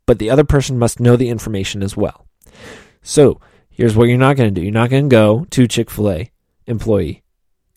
but 0.05 0.19
the 0.19 0.29
other 0.29 0.45
person 0.45 0.79
must 0.79 1.01
know 1.01 1.17
the 1.17 1.31
information 1.31 1.83
as 1.83 1.97
well. 1.97 2.27
So 3.01 3.41
here's 3.71 3.97
what 3.97 4.09
you're 4.09 4.19
not 4.19 4.37
going 4.37 4.53
to 4.53 4.61
do. 4.61 4.63
You're 4.63 4.73
not 4.73 4.91
going 4.91 5.09
to 5.09 5.15
go 5.15 5.47
to 5.51 5.67
Chick 5.67 5.91
Fil 5.91 6.11
A 6.11 6.31
employee 6.67 7.23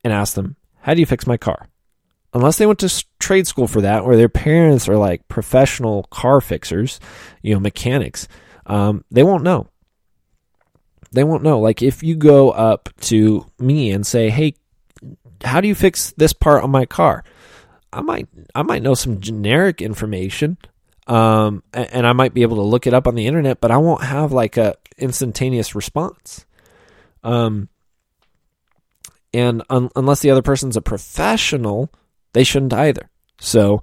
and 0.03 0.11
ask 0.11 0.33
them, 0.33 0.57
"How 0.81 0.93
do 0.93 0.99
you 0.99 1.05
fix 1.05 1.25
my 1.25 1.37
car?" 1.37 1.68
Unless 2.33 2.57
they 2.57 2.65
went 2.65 2.79
to 2.79 3.05
trade 3.19 3.47
school 3.47 3.67
for 3.67 3.81
that 3.81 4.03
or 4.03 4.15
their 4.15 4.29
parents 4.29 4.87
are 4.87 4.97
like 4.97 5.27
professional 5.27 6.03
car 6.03 6.41
fixers, 6.41 6.99
you 7.41 7.53
know, 7.53 7.59
mechanics, 7.59 8.27
um, 8.65 9.03
they 9.11 9.23
won't 9.23 9.43
know. 9.43 9.67
They 11.11 11.23
won't 11.23 11.43
know. 11.43 11.59
Like 11.59 11.81
if 11.81 12.03
you 12.03 12.15
go 12.15 12.51
up 12.51 12.89
to 13.01 13.45
me 13.57 13.91
and 13.91 14.05
say, 14.05 14.29
"Hey, 14.29 14.53
how 15.43 15.59
do 15.59 15.67
you 15.67 15.73
fix 15.73 16.13
this 16.17 16.33
part 16.33 16.63
on 16.63 16.69
my 16.69 16.85
car?" 16.85 17.23
I 17.91 18.01
might 18.01 18.27
I 18.53 18.61
might 18.61 18.83
know 18.83 18.93
some 18.93 19.19
generic 19.19 19.81
information, 19.81 20.57
um, 21.07 21.63
and, 21.73 21.91
and 21.91 22.07
I 22.07 22.13
might 22.13 22.35
be 22.35 22.43
able 22.43 22.57
to 22.57 22.61
look 22.61 22.85
it 22.85 22.93
up 22.93 23.07
on 23.07 23.15
the 23.15 23.25
internet, 23.25 23.59
but 23.59 23.71
I 23.71 23.77
won't 23.77 24.03
have 24.03 24.31
like 24.31 24.57
a 24.57 24.75
instantaneous 24.99 25.73
response. 25.73 26.45
Um, 27.23 27.69
and 29.33 29.63
un- 29.69 29.89
unless 29.95 30.21
the 30.21 30.31
other 30.31 30.41
person's 30.41 30.77
a 30.77 30.81
professional, 30.81 31.91
they 32.33 32.43
shouldn't 32.43 32.73
either. 32.73 33.09
So 33.39 33.81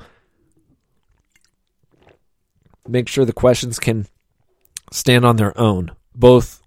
make 2.87 3.09
sure 3.09 3.25
the 3.25 3.33
questions 3.33 3.79
can 3.79 4.07
stand 4.93 5.25
on 5.25 5.37
their 5.37 5.59
own. 5.59 5.93
Both 6.15 6.63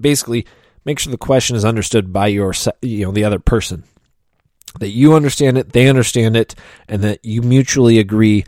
basically 0.00 0.46
make 0.84 0.98
sure 0.98 1.10
the 1.10 1.18
question 1.18 1.56
is 1.56 1.64
understood 1.64 2.12
by 2.12 2.28
your 2.28 2.52
you 2.80 3.06
know 3.06 3.12
the 3.12 3.24
other 3.24 3.38
person. 3.38 3.84
That 4.80 4.88
you 4.88 5.14
understand 5.14 5.58
it, 5.58 5.72
they 5.74 5.88
understand 5.88 6.34
it, 6.34 6.54
and 6.88 7.02
that 7.02 7.22
you 7.22 7.42
mutually 7.42 7.98
agree 7.98 8.46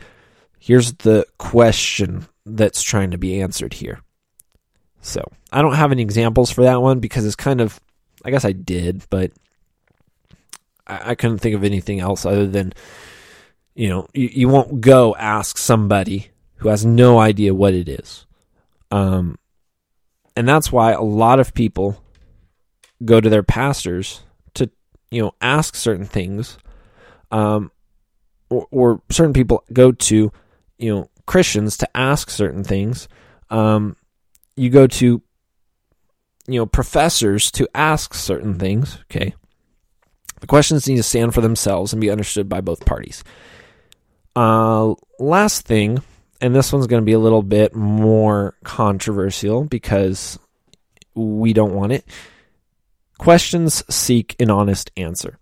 here's 0.57 0.93
the 0.93 1.27
question 1.37 2.25
that's 2.47 2.81
trying 2.81 3.11
to 3.11 3.17
be 3.19 3.39
answered 3.41 3.73
here. 3.73 4.01
So, 5.01 5.23
I 5.51 5.61
don't 5.61 5.75
have 5.75 5.91
any 5.91 6.01
examples 6.01 6.49
for 6.49 6.63
that 6.63 6.81
one 6.81 6.99
because 6.99 7.27
it's 7.27 7.35
kind 7.35 7.61
of 7.61 7.79
I 8.23 8.31
guess 8.31 8.43
I 8.43 8.53
did, 8.53 9.03
but 9.11 9.31
I, 10.87 11.11
I 11.11 11.15
couldn't 11.15 11.39
think 11.39 11.55
of 11.55 11.63
anything 11.63 11.99
else 11.99 12.25
other 12.25 12.47
than, 12.47 12.73
you 13.73 13.89
know, 13.89 14.07
you, 14.13 14.29
you 14.31 14.49
won't 14.49 14.81
go 14.81 15.15
ask 15.15 15.57
somebody 15.57 16.31
who 16.57 16.69
has 16.69 16.85
no 16.85 17.19
idea 17.19 17.53
what 17.53 17.73
it 17.73 17.89
is. 17.89 18.25
Um, 18.91 19.37
and 20.35 20.47
that's 20.47 20.71
why 20.71 20.91
a 20.91 21.01
lot 21.01 21.39
of 21.39 21.53
people 21.53 22.01
go 23.03 23.19
to 23.19 23.29
their 23.29 23.43
pastors 23.43 24.21
to, 24.53 24.69
you 25.11 25.21
know, 25.21 25.33
ask 25.41 25.75
certain 25.75 26.05
things. 26.05 26.57
Um, 27.31 27.71
or, 28.49 28.67
or 28.71 29.01
certain 29.09 29.33
people 29.33 29.63
go 29.73 29.91
to, 29.91 30.31
you 30.77 30.95
know, 30.95 31.09
Christians 31.25 31.77
to 31.77 31.97
ask 31.97 32.29
certain 32.29 32.63
things. 32.63 33.07
Um, 33.49 33.95
you 34.55 34.69
go 34.69 34.87
to, 34.87 35.21
you 36.47 36.59
know, 36.59 36.65
professors 36.65 37.51
to 37.51 37.67
ask 37.73 38.13
certain 38.13 38.57
things. 38.57 38.99
Okay. 39.11 39.33
The 40.41 40.47
questions 40.47 40.87
need 40.87 40.97
to 40.97 41.03
stand 41.03 41.33
for 41.33 41.41
themselves 41.41 41.93
and 41.93 42.01
be 42.01 42.11
understood 42.11 42.49
by 42.49 42.61
both 42.61 42.85
parties. 42.85 43.23
Uh, 44.35 44.95
last 45.17 45.65
thing, 45.65 46.01
and 46.41 46.53
this 46.53 46.73
one's 46.73 46.87
going 46.87 47.01
to 47.01 47.05
be 47.05 47.13
a 47.13 47.19
little 47.19 47.41
bit 47.41 47.73
more 47.73 48.55
controversial 48.63 49.63
because 49.63 50.37
we 51.13 51.53
don't 51.53 51.73
want 51.73 51.93
it. 51.93 52.05
Questions 53.17 53.83
seek 53.89 54.35
an 54.39 54.51
honest 54.51 54.91
answer. 54.97 55.39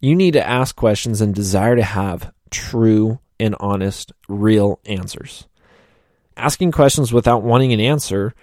You 0.00 0.14
need 0.14 0.32
to 0.32 0.46
ask 0.46 0.74
questions 0.74 1.20
and 1.20 1.34
desire 1.34 1.76
to 1.76 1.82
have 1.82 2.32
true 2.50 3.20
and 3.38 3.54
honest, 3.60 4.12
real 4.28 4.80
answers. 4.84 5.46
Asking 6.36 6.72
questions 6.72 7.12
without 7.12 7.42
wanting 7.42 7.72
an 7.72 7.80
answer 7.80 8.34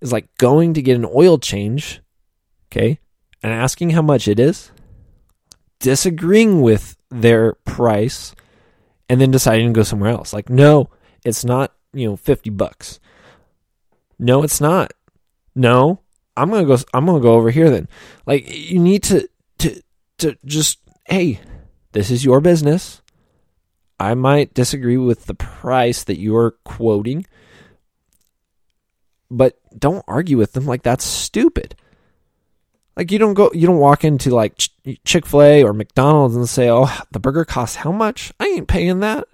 is 0.00 0.12
like 0.12 0.28
going 0.38 0.74
to 0.74 0.82
get 0.82 0.96
an 0.96 1.08
oil 1.12 1.38
change, 1.38 2.00
okay, 2.68 2.98
and 3.42 3.52
asking 3.52 3.90
how 3.90 4.02
much 4.02 4.28
it 4.28 4.38
is, 4.38 4.70
disagreeing 5.80 6.60
with 6.60 6.96
their 7.10 7.54
price, 7.64 8.34
and 9.08 9.20
then 9.20 9.30
deciding 9.30 9.68
to 9.68 9.78
go 9.78 9.82
somewhere 9.82 10.10
else. 10.10 10.32
Like, 10.32 10.48
no, 10.48 10.90
it's 11.24 11.44
not, 11.44 11.72
you 11.92 12.08
know, 12.08 12.16
50 12.16 12.50
bucks. 12.50 13.00
No, 14.18 14.42
it's 14.42 14.60
not. 14.60 14.92
No, 15.54 16.00
I'm 16.36 16.50
going 16.50 16.66
to 16.66 16.76
go 16.76 16.82
I'm 16.94 17.06
going 17.06 17.20
to 17.20 17.22
go 17.22 17.34
over 17.34 17.50
here 17.50 17.70
then. 17.70 17.88
Like 18.26 18.44
you 18.48 18.78
need 18.78 19.02
to 19.04 19.28
to 19.58 19.82
to 20.18 20.36
just 20.44 20.78
hey, 21.06 21.40
this 21.92 22.10
is 22.10 22.24
your 22.24 22.40
business. 22.40 23.02
I 24.00 24.14
might 24.14 24.54
disagree 24.54 24.96
with 24.96 25.26
the 25.26 25.34
price 25.34 26.04
that 26.04 26.18
you're 26.18 26.52
quoting, 26.64 27.26
but 29.30 29.58
don't 29.78 30.04
argue 30.08 30.38
with 30.38 30.52
them 30.52 30.66
like 30.66 30.82
that's 30.82 31.04
stupid. 31.04 31.76
Like 32.96 33.10
you 33.10 33.18
don't 33.18 33.34
go, 33.34 33.50
you 33.54 33.66
don't 33.66 33.78
walk 33.78 34.04
into 34.04 34.30
like 34.30 34.60
Chick 35.04 35.26
Fil 35.26 35.42
A 35.42 35.64
or 35.64 35.72
McDonald's 35.72 36.36
and 36.36 36.48
say, 36.48 36.68
"Oh, 36.70 36.94
the 37.10 37.20
burger 37.20 37.44
costs 37.44 37.76
how 37.76 37.92
much? 37.92 38.32
I 38.38 38.46
ain't 38.46 38.68
paying 38.68 39.00
that." 39.00 39.26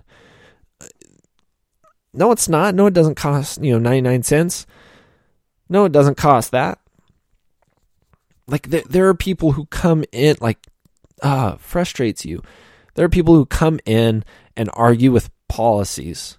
No, 2.12 2.30
it's 2.30 2.48
not. 2.48 2.74
No, 2.74 2.86
it 2.86 2.94
doesn't 2.94 3.16
cost 3.16 3.62
you 3.62 3.72
know 3.72 3.78
ninety 3.78 4.02
nine 4.02 4.22
cents. 4.22 4.66
No, 5.68 5.84
it 5.84 5.92
doesn't 5.92 6.16
cost 6.16 6.52
that. 6.52 6.78
Like 8.46 8.68
there, 8.68 8.84
there 8.88 9.08
are 9.08 9.14
people 9.14 9.52
who 9.52 9.66
come 9.66 10.04
in 10.12 10.36
like, 10.40 10.58
uh, 11.22 11.56
frustrates 11.56 12.24
you. 12.24 12.42
There 12.94 13.04
are 13.04 13.10
people 13.10 13.34
who 13.34 13.44
come 13.44 13.78
in 13.84 14.24
and 14.56 14.70
argue 14.72 15.12
with 15.12 15.30
policies 15.48 16.38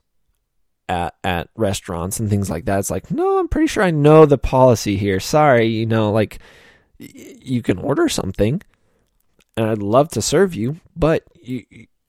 at 0.87 1.15
at 1.23 1.49
restaurants 1.55 2.19
and 2.19 2.29
things 2.29 2.49
like 2.49 2.65
that. 2.65 2.79
It's 2.79 2.89
like, 2.89 3.11
no, 3.11 3.39
I'm 3.39 3.47
pretty 3.47 3.67
sure 3.67 3.83
I 3.83 3.91
know 3.91 4.25
the 4.25 4.37
policy 4.37 4.97
here. 4.97 5.19
Sorry, 5.19 5.67
you 5.67 5.85
know, 5.85 6.11
like 6.11 6.39
you 6.99 7.61
can 7.61 7.77
order 7.77 8.09
something 8.09 8.61
and 9.55 9.69
I'd 9.69 9.79
love 9.79 10.09
to 10.09 10.21
serve 10.21 10.53
you, 10.53 10.77
but 10.95 11.23
you, 11.41 11.65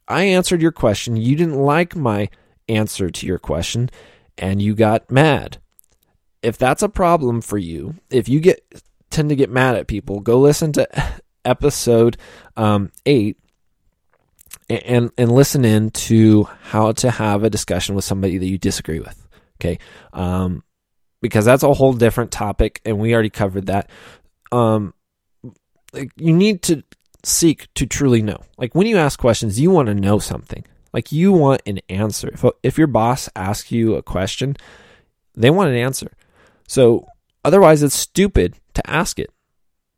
I 0.07 0.25
answered 0.25 0.61
your 0.61 0.73
question. 0.73 1.17
You 1.17 1.37
didn't 1.37 1.59
like 1.59 1.97
my 1.97 2.29
answer 2.69 3.11
to 3.11 3.27
your 3.27 3.39
question 3.39 3.91
and 4.39 4.61
you 4.61 4.75
got 4.75 5.11
mad. 5.11 5.59
If 6.43 6.59
that's 6.59 6.83
a 6.83 6.89
problem 6.89 7.41
for 7.41 7.59
you, 7.59 7.97
if 8.11 8.29
you 8.29 8.41
get 8.41 8.65
tend 9.11 9.29
to 9.29 9.37
get 9.37 9.51
mad 9.51 9.77
at 9.77 9.87
people, 9.87 10.21
go 10.21 10.39
listen 10.41 10.73
to 10.73 10.89
episode 11.45 12.17
um, 12.57 12.91
8 13.07 13.37
and 14.69 15.11
and 15.19 15.33
listen 15.33 15.65
in 15.65 15.91
to 15.91 16.45
how 16.63 16.93
to 16.93 17.11
have 17.11 17.43
a 17.45 17.51
discussion 17.51 17.95
with 17.95 18.05
somebody 18.05 18.39
that 18.39 18.47
you 18.47 18.59
disagree 18.59 19.01
with. 19.01 19.29
Okay. 19.61 19.79
Um, 20.13 20.63
because 21.21 21.45
that's 21.45 21.63
a 21.63 21.75
whole 21.75 21.93
different 21.93 22.31
topic 22.31 22.81
and 22.85 22.99
we 22.99 23.13
already 23.13 23.31
covered 23.31 23.67
that 23.67 23.91
um, 24.53 24.95
like 25.93 26.11
you 26.17 26.33
need 26.33 26.63
to 26.63 26.83
seek 27.25 27.73
to 27.75 27.87
truly 27.87 28.23
know. 28.23 28.39
Like 28.59 28.75
when 28.75 28.87
you 28.87 28.97
ask 28.97 29.19
questions, 29.19 29.61
you 29.61 29.71
want 29.71 29.87
to 29.87 29.95
know 29.95 30.19
something. 30.19 30.65
Like 30.93 31.13
you 31.13 31.33
want 31.33 31.63
an 31.67 31.81
answer. 31.89 32.31
If 32.33 32.45
if 32.63 32.79
your 32.79 32.87
boss 32.87 33.29
asks 33.37 33.71
you 33.71 33.95
a 33.95 34.03
question, 34.03 34.57
they 35.35 35.51
want 35.51 35.71
an 35.71 35.77
answer. 35.77 36.13
So 36.67 37.07
otherwise, 37.45 37.83
it's 37.83 37.95
stupid 37.95 38.57
to 38.75 38.91
ask 38.91 39.19
it, 39.19 39.31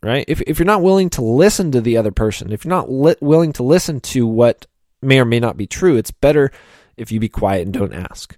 right? 0.02 0.24
If 0.28 0.40
if 0.42 0.58
you're 0.58 0.66
not 0.66 0.82
willing 0.82 1.10
to 1.10 1.22
listen 1.22 1.72
to 1.72 1.80
the 1.80 1.96
other 1.96 2.12
person, 2.12 2.52
if 2.52 2.64
you're 2.64 2.74
not 2.74 2.90
li- 2.90 3.16
willing 3.20 3.52
to 3.54 3.62
listen 3.62 4.00
to 4.00 4.26
what 4.26 4.66
may 5.00 5.18
or 5.18 5.24
may 5.24 5.40
not 5.40 5.56
be 5.56 5.66
true, 5.66 5.96
it's 5.96 6.10
better 6.10 6.50
if 6.96 7.10
you 7.10 7.20
be 7.20 7.28
quiet 7.28 7.62
and 7.62 7.72
don't 7.72 7.94
ask. 7.94 8.36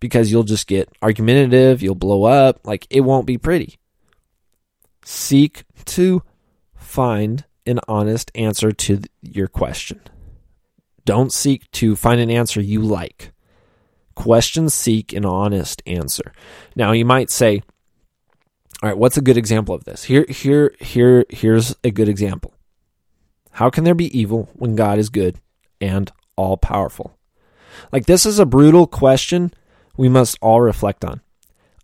Because 0.00 0.30
you'll 0.30 0.42
just 0.44 0.66
get 0.66 0.88
argumentative, 1.02 1.82
you'll 1.82 1.94
blow 1.94 2.24
up, 2.24 2.66
like 2.66 2.86
it 2.90 3.00
won't 3.00 3.26
be 3.26 3.38
pretty. 3.38 3.78
Seek 5.04 5.64
to 5.84 6.22
find 6.74 7.44
an 7.66 7.80
honest 7.86 8.30
answer 8.34 8.72
to 8.72 9.00
your 9.22 9.48
question. 9.48 10.00
Don't 11.04 11.32
seek 11.32 11.70
to 11.72 11.94
find 11.96 12.20
an 12.20 12.30
answer 12.30 12.60
you 12.60 12.80
like. 12.80 13.32
Questions 14.14 14.72
seek 14.72 15.12
an 15.12 15.24
honest 15.24 15.82
answer. 15.86 16.32
Now 16.74 16.92
you 16.92 17.04
might 17.04 17.30
say, 17.30 17.62
all 18.82 18.88
right, 18.88 18.98
what's 18.98 19.16
a 19.16 19.22
good 19.22 19.36
example 19.36 19.74
of 19.74 19.84
this? 19.84 20.04
Here, 20.04 20.26
here, 20.28 20.74
here, 20.80 21.24
here's 21.28 21.74
a 21.84 21.90
good 21.90 22.08
example. 22.08 22.54
How 23.52 23.70
can 23.70 23.84
there 23.84 23.94
be 23.94 24.16
evil 24.18 24.48
when 24.54 24.76
God 24.76 24.98
is 24.98 25.10
good 25.10 25.40
and 25.80 26.10
all 26.36 26.56
powerful? 26.56 27.16
Like, 27.92 28.06
this 28.06 28.24
is 28.26 28.38
a 28.38 28.46
brutal 28.46 28.86
question 28.86 29.52
we 29.96 30.08
must 30.08 30.38
all 30.40 30.60
reflect 30.60 31.04
on, 31.04 31.20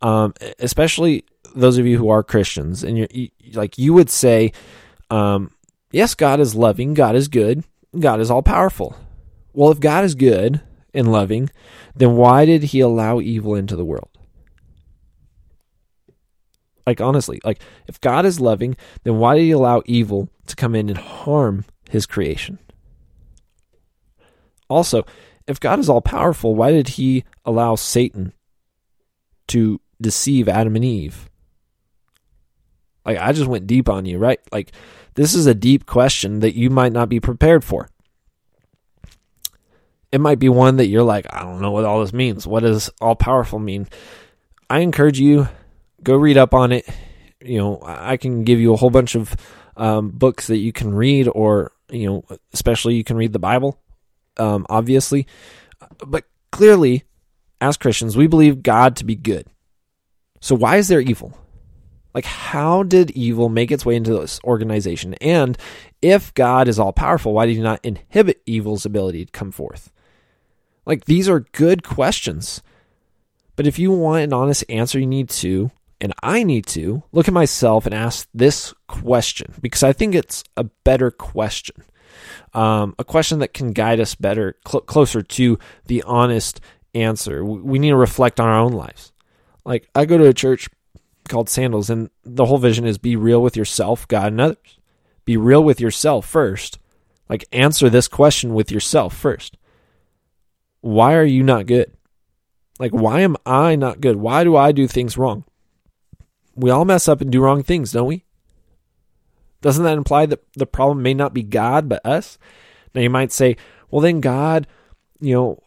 um, 0.02 0.34
especially 0.58 1.24
those 1.54 1.78
of 1.78 1.86
you 1.86 1.98
who 1.98 2.08
are 2.08 2.22
Christians. 2.22 2.84
And 2.84 2.98
you're, 2.98 3.08
you, 3.10 3.28
like, 3.52 3.78
you 3.78 3.92
would 3.92 4.10
say, 4.10 4.52
um, 5.10 5.50
yes, 5.90 6.14
God 6.14 6.40
is 6.40 6.54
loving, 6.54 6.94
God 6.94 7.16
is 7.16 7.28
good, 7.28 7.64
God 7.98 8.20
is 8.20 8.30
all 8.30 8.42
powerful. 8.42 8.96
Well, 9.52 9.70
if 9.70 9.80
God 9.80 10.04
is 10.04 10.14
good 10.14 10.60
and 10.94 11.10
loving, 11.10 11.50
then 11.94 12.16
why 12.16 12.44
did 12.44 12.64
he 12.64 12.80
allow 12.80 13.20
evil 13.20 13.54
into 13.54 13.76
the 13.76 13.84
world? 13.84 14.08
Like, 16.86 17.00
honestly, 17.00 17.40
like, 17.44 17.60
if 17.86 18.00
God 18.00 18.26
is 18.26 18.40
loving, 18.40 18.76
then 19.04 19.18
why 19.18 19.36
did 19.36 19.42
he 19.42 19.50
allow 19.52 19.82
evil 19.86 20.28
to 20.46 20.56
come 20.56 20.74
in 20.74 20.88
and 20.88 20.98
harm 20.98 21.64
his 21.88 22.06
creation? 22.06 22.58
Also, 24.68 25.04
if 25.46 25.60
God 25.60 25.78
is 25.78 25.88
all 25.88 26.00
powerful, 26.00 26.54
why 26.54 26.72
did 26.72 26.88
he 26.88 27.24
allow 27.44 27.74
Satan 27.74 28.32
to 29.48 29.80
deceive 30.00 30.48
Adam 30.48 30.76
and 30.76 30.84
Eve? 30.84 31.29
Like, 33.04 33.18
I 33.18 33.32
just 33.32 33.48
went 33.48 33.66
deep 33.66 33.88
on 33.88 34.04
you, 34.04 34.18
right? 34.18 34.40
Like, 34.52 34.72
this 35.14 35.34
is 35.34 35.46
a 35.46 35.54
deep 35.54 35.86
question 35.86 36.40
that 36.40 36.54
you 36.54 36.70
might 36.70 36.92
not 36.92 37.08
be 37.08 37.20
prepared 37.20 37.64
for. 37.64 37.88
It 40.12 40.20
might 40.20 40.38
be 40.38 40.48
one 40.48 40.76
that 40.76 40.88
you're 40.88 41.04
like, 41.04 41.26
I 41.32 41.40
don't 41.40 41.60
know 41.60 41.70
what 41.70 41.84
all 41.84 42.00
this 42.00 42.12
means. 42.12 42.46
What 42.46 42.60
does 42.60 42.90
all 43.00 43.14
powerful 43.14 43.58
mean? 43.58 43.88
I 44.68 44.80
encourage 44.80 45.20
you, 45.20 45.48
go 46.02 46.16
read 46.16 46.36
up 46.36 46.52
on 46.52 46.72
it. 46.72 46.88
You 47.40 47.58
know, 47.58 47.82
I 47.84 48.16
can 48.16 48.44
give 48.44 48.60
you 48.60 48.74
a 48.74 48.76
whole 48.76 48.90
bunch 48.90 49.14
of 49.14 49.34
um, 49.76 50.10
books 50.10 50.48
that 50.48 50.58
you 50.58 50.72
can 50.72 50.94
read, 50.94 51.28
or, 51.28 51.72
you 51.90 52.06
know, 52.06 52.24
especially 52.52 52.96
you 52.96 53.04
can 53.04 53.16
read 53.16 53.32
the 53.32 53.38
Bible, 53.38 53.80
um, 54.36 54.66
obviously. 54.68 55.26
But 56.06 56.24
clearly, 56.52 57.04
as 57.60 57.76
Christians, 57.76 58.16
we 58.16 58.26
believe 58.26 58.62
God 58.62 58.96
to 58.96 59.04
be 59.04 59.16
good. 59.16 59.46
So 60.40 60.54
why 60.54 60.76
is 60.76 60.88
there 60.88 61.00
evil? 61.00 61.38
Like, 62.14 62.24
how 62.24 62.82
did 62.82 63.10
evil 63.12 63.48
make 63.48 63.70
its 63.70 63.86
way 63.86 63.94
into 63.94 64.12
this 64.12 64.40
organization? 64.44 65.14
And 65.14 65.56
if 66.02 66.34
God 66.34 66.66
is 66.66 66.78
all 66.78 66.92
powerful, 66.92 67.32
why 67.32 67.46
did 67.46 67.56
he 67.56 67.62
not 67.62 67.84
inhibit 67.84 68.42
evil's 68.46 68.84
ability 68.84 69.26
to 69.26 69.32
come 69.32 69.52
forth? 69.52 69.92
Like, 70.86 71.04
these 71.04 71.28
are 71.28 71.40
good 71.40 71.84
questions. 71.84 72.62
But 73.54 73.66
if 73.66 73.78
you 73.78 73.92
want 73.92 74.24
an 74.24 74.32
honest 74.32 74.64
answer, 74.68 74.98
you 74.98 75.06
need 75.06 75.28
to, 75.30 75.70
and 76.00 76.12
I 76.22 76.42
need 76.42 76.66
to, 76.68 77.02
look 77.12 77.28
at 77.28 77.34
myself 77.34 77.86
and 77.86 77.94
ask 77.94 78.26
this 78.34 78.74
question 78.88 79.54
because 79.60 79.82
I 79.82 79.92
think 79.92 80.14
it's 80.14 80.42
a 80.56 80.64
better 80.64 81.10
question. 81.10 81.76
Um, 82.54 82.96
a 82.98 83.04
question 83.04 83.38
that 83.38 83.54
can 83.54 83.72
guide 83.72 84.00
us 84.00 84.16
better, 84.16 84.56
cl- 84.66 84.80
closer 84.80 85.22
to 85.22 85.58
the 85.86 86.02
honest 86.04 86.60
answer. 86.94 87.44
We 87.44 87.78
need 87.78 87.90
to 87.90 87.96
reflect 87.96 88.40
on 88.40 88.48
our 88.48 88.58
own 88.58 88.72
lives. 88.72 89.12
Like, 89.64 89.88
I 89.94 90.06
go 90.06 90.18
to 90.18 90.26
a 90.26 90.34
church 90.34 90.68
called 91.30 91.48
Sandals, 91.48 91.88
and 91.88 92.10
the 92.24 92.44
whole 92.44 92.58
vision 92.58 92.84
is 92.84 92.98
be 92.98 93.16
real 93.16 93.40
with 93.40 93.56
yourself, 93.56 94.06
God, 94.08 94.32
and 94.32 94.40
others. 94.40 94.78
Be 95.24 95.36
real 95.36 95.62
with 95.62 95.80
yourself 95.80 96.26
first. 96.26 96.78
Like, 97.28 97.44
answer 97.52 97.88
this 97.88 98.08
question 98.08 98.54
with 98.54 98.70
yourself 98.70 99.16
first. 99.16 99.56
Why 100.80 101.14
are 101.14 101.24
you 101.24 101.42
not 101.42 101.66
good? 101.66 101.92
Like, 102.78 102.92
why 102.92 103.20
am 103.20 103.36
I 103.46 103.76
not 103.76 104.00
good? 104.00 104.16
Why 104.16 104.44
do 104.44 104.56
I 104.56 104.72
do 104.72 104.86
things 104.86 105.16
wrong? 105.16 105.44
We 106.54 106.70
all 106.70 106.84
mess 106.84 107.08
up 107.08 107.20
and 107.20 107.30
do 107.30 107.40
wrong 107.40 107.62
things, 107.62 107.92
don't 107.92 108.06
we? 108.06 108.24
Doesn't 109.60 109.84
that 109.84 109.98
imply 109.98 110.26
that 110.26 110.42
the 110.54 110.66
problem 110.66 111.02
may 111.02 111.14
not 111.14 111.34
be 111.34 111.42
God, 111.42 111.88
but 111.88 112.04
us? 112.04 112.38
Now, 112.94 113.02
you 113.02 113.10
might 113.10 113.32
say, 113.32 113.56
well, 113.90 114.00
then 114.00 114.20
God, 114.20 114.66
you 115.20 115.34
know, 115.34 115.62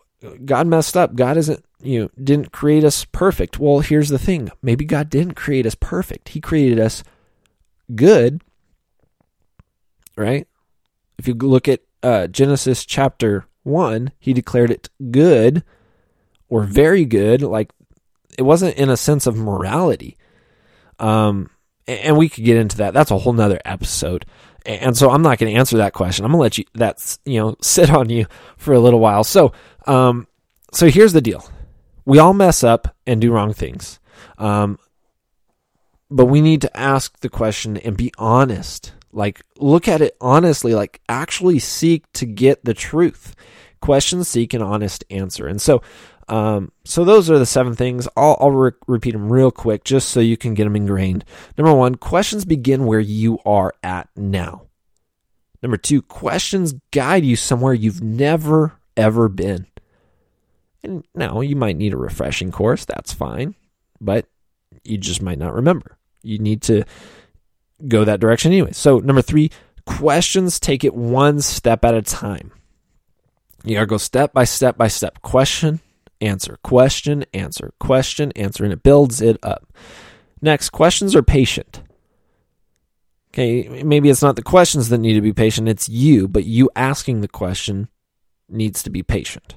God 0.46 0.68
messed 0.68 0.96
up. 0.96 1.16
God 1.16 1.38
isn't 1.38 1.64
you 1.84 2.02
know, 2.02 2.10
didn't 2.22 2.52
create 2.52 2.84
us 2.84 3.06
perfect. 3.06 3.60
Well, 3.60 3.80
here's 3.80 4.10
the 4.10 4.18
thing. 4.18 4.50
Maybe 4.62 4.86
God 4.86 5.10
didn't 5.10 5.36
create 5.36 5.66
us 5.66 5.76
perfect. 5.76 6.30
He 6.30 6.42
created 6.42 6.80
us 6.80 7.04
good. 7.94 8.42
Right? 10.16 10.48
If 11.18 11.28
you 11.28 11.34
look 11.34 11.68
at 11.68 11.82
uh, 12.02 12.28
Genesis 12.28 12.86
chapter 12.86 13.46
1, 13.64 14.12
he 14.20 14.34
declared 14.34 14.72
it 14.72 14.90
good 15.12 15.64
or 16.48 16.64
very 16.64 17.06
good. 17.06 17.42
Like 17.42 17.72
it 18.38 18.44
wasn't 18.44 18.78
in 18.78 18.90
a 18.90 18.98
sense 18.98 19.28
of 19.28 19.36
morality. 19.36 20.18
Um, 21.00 21.50
and 21.86 22.18
we 22.18 22.30
could 22.30 22.46
get 22.46 22.58
into 22.58 22.78
that. 22.78 22.94
That's 22.94 23.12
a 23.12 23.18
whole 23.18 23.34
nother 23.34 23.60
episode. 23.66 24.26
And 24.66 24.98
so 24.98 25.10
I'm 25.10 25.22
not 25.22 25.38
going 25.38 25.52
to 25.52 25.60
answer 25.60 25.78
that 25.78 25.94
question. 25.94 26.26
I'm 26.26 26.32
going 26.32 26.40
to 26.40 26.44
let 26.44 26.58
you, 26.58 26.66
that's, 26.74 27.20
you 27.26 27.40
know, 27.40 27.56
sit 27.62 27.90
on 27.90 28.10
you 28.10 28.28
for 28.58 28.74
a 28.74 28.80
little 28.80 29.00
while. 29.00 29.24
So, 29.24 29.52
um, 29.88 30.28
so 30.72 30.90
here's 30.90 31.14
the 31.14 31.22
deal 31.22 31.50
we 32.06 32.20
all 32.20 32.34
mess 32.34 32.64
up 32.64 32.96
and 33.06 33.22
do 33.22 33.32
wrong 33.32 33.54
things. 33.54 34.00
Um, 34.38 34.80
but 36.10 36.26
we 36.26 36.42
need 36.42 36.62
to 36.62 36.78
ask 36.78 37.20
the 37.20 37.30
question 37.30 37.78
and 37.78 37.98
be 37.98 38.12
honest. 38.18 38.94
Like, 39.12 39.42
look 39.58 39.88
at 39.88 40.02
it 40.02 40.18
honestly, 40.20 40.74
like, 40.74 41.02
actually 41.08 41.60
seek 41.60 42.12
to 42.14 42.26
get 42.26 42.66
the 42.66 42.74
truth. 42.74 43.36
Question, 43.80 44.24
seek 44.24 44.54
an 44.54 44.62
honest 44.62 45.04
answer. 45.10 45.48
And 45.48 45.62
so, 45.62 45.82
um, 46.28 46.72
so 46.86 47.04
those 47.04 47.30
are 47.30 47.40
the 47.40 47.46
seven 47.46 47.76
things. 47.76 48.08
I'll, 48.16 48.38
I'll 48.40 48.52
re- 48.52 48.72
repeat 48.88 49.12
them 49.12 49.32
real 49.32 49.52
quick 49.52 49.84
just 49.84 50.10
so 50.10 50.20
you 50.20 50.38
can 50.38 50.54
get 50.54 50.64
them 50.66 50.76
ingrained. 50.76 51.26
Number 51.58 51.74
one, 51.74 51.96
questions 51.96 52.46
begin 52.46 52.86
where 52.86 53.00
you 53.00 53.40
are 53.46 53.74
at 53.84 54.10
now. 54.16 54.68
Number 55.62 55.78
two, 55.78 56.02
questions 56.02 56.74
guide 56.92 57.24
you 57.24 57.36
somewhere 57.36 57.74
you've 57.74 58.02
never, 58.02 58.74
ever 58.98 59.30
been. 59.30 59.68
And 60.84 61.06
now 61.16 61.40
you 61.40 61.56
might 61.56 61.78
need 61.78 61.94
a 61.94 61.98
refreshing 61.98 62.52
course, 62.52 62.84
that's 62.84 63.14
fine, 63.14 63.56
but 64.02 64.28
you 64.84 64.98
just 64.98 65.22
might 65.22 65.40
not 65.40 65.54
remember. 65.54 65.98
You 66.22 66.40
need 66.40 66.62
to 66.64 66.84
go 67.88 68.04
that 68.04 68.20
direction 68.20 68.52
anyway. 68.52 68.74
So, 68.74 69.00
number 69.00 69.22
three, 69.22 69.52
questions 69.86 70.60
take 70.60 70.84
it 70.84 70.94
one 70.94 71.40
step 71.40 71.86
at 71.86 71.94
a 71.94 72.02
time. 72.02 72.52
You 73.64 73.76
gotta 73.76 73.86
go 73.86 73.98
step 73.98 74.34
by 74.34 74.44
step 74.44 74.78
by 74.78 74.90
step. 74.90 75.22
Question, 75.22 75.80
answer, 76.24 76.58
question, 76.64 77.26
answer, 77.34 77.74
question, 77.80 78.32
answer, 78.36 78.64
and 78.64 78.74
it 78.74 78.84
builds 78.84 79.22
it 79.22 79.38
up. 79.44 79.72
Next, 80.42 80.70
questions 80.70 81.16
are 81.16 81.24
patient. 81.24 81.84
Okay, 83.34 83.84
maybe 83.84 84.10
it's 84.10 84.22
not 84.22 84.36
the 84.36 84.44
questions 84.44 84.90
that 84.90 85.00
need 85.00 85.14
to 85.14 85.22
be 85.22 85.34
patient, 85.34 85.68
it's 85.68 85.90
you, 85.90 86.28
but 86.28 86.46
you 86.46 86.70
asking 86.76 87.22
the 87.22 87.28
question 87.28 87.90
needs 88.48 88.84
to 88.84 88.90
be 88.90 89.02
patient. 89.02 89.56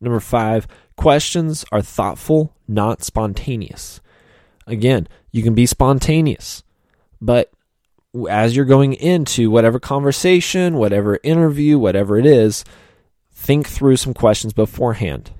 Number 0.00 0.20
five, 0.20 0.66
questions 0.96 1.64
are 1.72 1.82
thoughtful, 1.82 2.54
not 2.68 3.02
spontaneous. 3.02 4.00
Again, 4.66 5.08
you 5.32 5.42
can 5.42 5.54
be 5.54 5.66
spontaneous, 5.66 6.62
but 7.20 7.50
as 8.28 8.54
you're 8.56 8.64
going 8.64 8.92
into 8.94 9.50
whatever 9.50 9.78
conversation, 9.78 10.76
whatever 10.76 11.18
interview, 11.22 11.78
whatever 11.78 12.18
it 12.18 12.26
is, 12.26 12.64
think 13.32 13.68
through 13.68 13.96
some 13.96 14.12
questions 14.12 14.52
beforehand. 14.52 15.30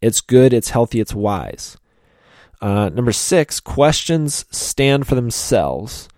It's 0.00 0.20
good, 0.20 0.52
it's 0.52 0.70
healthy, 0.70 1.00
it's 1.00 1.14
wise. 1.14 1.76
Uh, 2.60 2.90
number 2.90 3.12
six, 3.12 3.60
questions 3.60 4.44
stand 4.50 5.06
for 5.06 5.14
themselves, 5.14 6.08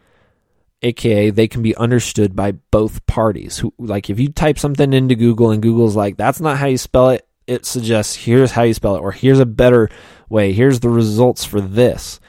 aka 0.82 1.30
they 1.30 1.46
can 1.46 1.62
be 1.62 1.76
understood 1.76 2.34
by 2.34 2.52
both 2.52 3.06
parties. 3.06 3.58
Who, 3.58 3.72
like 3.78 4.10
if 4.10 4.18
you 4.18 4.28
type 4.28 4.58
something 4.58 4.92
into 4.92 5.14
Google 5.14 5.50
and 5.50 5.62
Google's 5.62 5.96
like, 5.96 6.16
that's 6.16 6.40
not 6.40 6.58
how 6.58 6.66
you 6.66 6.78
spell 6.78 7.10
it, 7.10 7.26
it 7.46 7.66
suggests 7.66 8.14
here's 8.14 8.52
how 8.52 8.62
you 8.62 8.74
spell 8.74 8.96
it, 8.96 9.00
or 9.00 9.12
here's 9.12 9.38
a 9.38 9.46
better 9.46 9.88
way, 10.28 10.52
here's 10.52 10.80
the 10.80 10.90
results 10.90 11.44
for 11.44 11.60
this. 11.60 12.20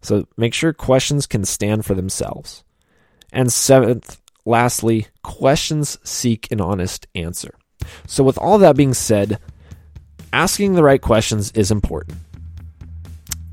So 0.00 0.26
make 0.36 0.54
sure 0.54 0.72
questions 0.72 1.26
can 1.26 1.44
stand 1.44 1.84
for 1.84 1.94
themselves. 1.94 2.64
And 3.32 3.52
seventh, 3.52 4.20
lastly, 4.44 5.08
questions 5.22 5.98
seek 6.02 6.50
an 6.50 6.60
honest 6.60 7.06
answer. 7.14 7.54
So, 8.06 8.24
with 8.24 8.38
all 8.38 8.58
that 8.58 8.76
being 8.76 8.94
said, 8.94 9.38
asking 10.32 10.74
the 10.74 10.82
right 10.82 11.00
questions 11.00 11.50
is 11.52 11.70
important. 11.70 12.18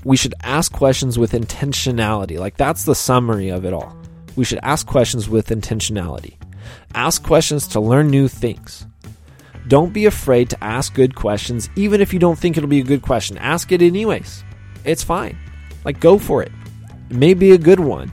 We 0.03 0.17
should 0.17 0.35
ask 0.43 0.71
questions 0.71 1.17
with 1.17 1.31
intentionality. 1.31 2.38
Like, 2.38 2.57
that's 2.57 2.83
the 2.83 2.95
summary 2.95 3.49
of 3.49 3.65
it 3.65 3.73
all. 3.73 3.95
We 4.35 4.45
should 4.45 4.59
ask 4.61 4.85
questions 4.85 5.27
with 5.27 5.47
intentionality. 5.47 6.35
Ask 6.93 7.23
questions 7.23 7.67
to 7.69 7.79
learn 7.79 8.09
new 8.09 8.27
things. 8.27 8.85
Don't 9.67 9.93
be 9.93 10.05
afraid 10.05 10.49
to 10.51 10.63
ask 10.63 10.93
good 10.93 11.15
questions, 11.15 11.69
even 11.75 12.01
if 12.01 12.13
you 12.13 12.19
don't 12.19 12.38
think 12.38 12.55
it'll 12.55 12.69
be 12.69 12.81
a 12.81 12.83
good 12.83 13.01
question. 13.01 13.38
Ask 13.39 13.71
it 13.71 13.81
anyways. 13.81 14.43
It's 14.83 15.03
fine. 15.03 15.38
Like, 15.83 15.99
go 15.99 16.19
for 16.19 16.43
it. 16.43 16.51
It 17.09 17.15
may 17.15 17.33
be 17.33 17.51
a 17.51 17.57
good 17.57 17.79
one, 17.79 18.11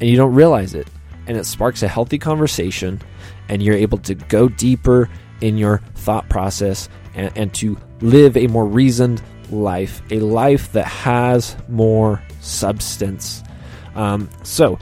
and 0.00 0.10
you 0.10 0.16
don't 0.16 0.34
realize 0.34 0.74
it. 0.74 0.88
And 1.26 1.38
it 1.38 1.46
sparks 1.46 1.82
a 1.82 1.88
healthy 1.88 2.18
conversation, 2.18 3.00
and 3.48 3.62
you're 3.62 3.76
able 3.76 3.98
to 3.98 4.14
go 4.14 4.48
deeper 4.48 5.08
in 5.40 5.56
your 5.56 5.78
thought 5.94 6.28
process 6.28 6.88
and, 7.14 7.32
and 7.36 7.54
to 7.54 7.78
live 8.00 8.36
a 8.36 8.46
more 8.46 8.66
reasoned 8.66 9.22
life, 9.50 10.02
a 10.10 10.20
life 10.20 10.72
that 10.72 10.86
has 10.86 11.56
more 11.68 12.22
substance. 12.40 13.42
Um, 13.94 14.28
so, 14.42 14.78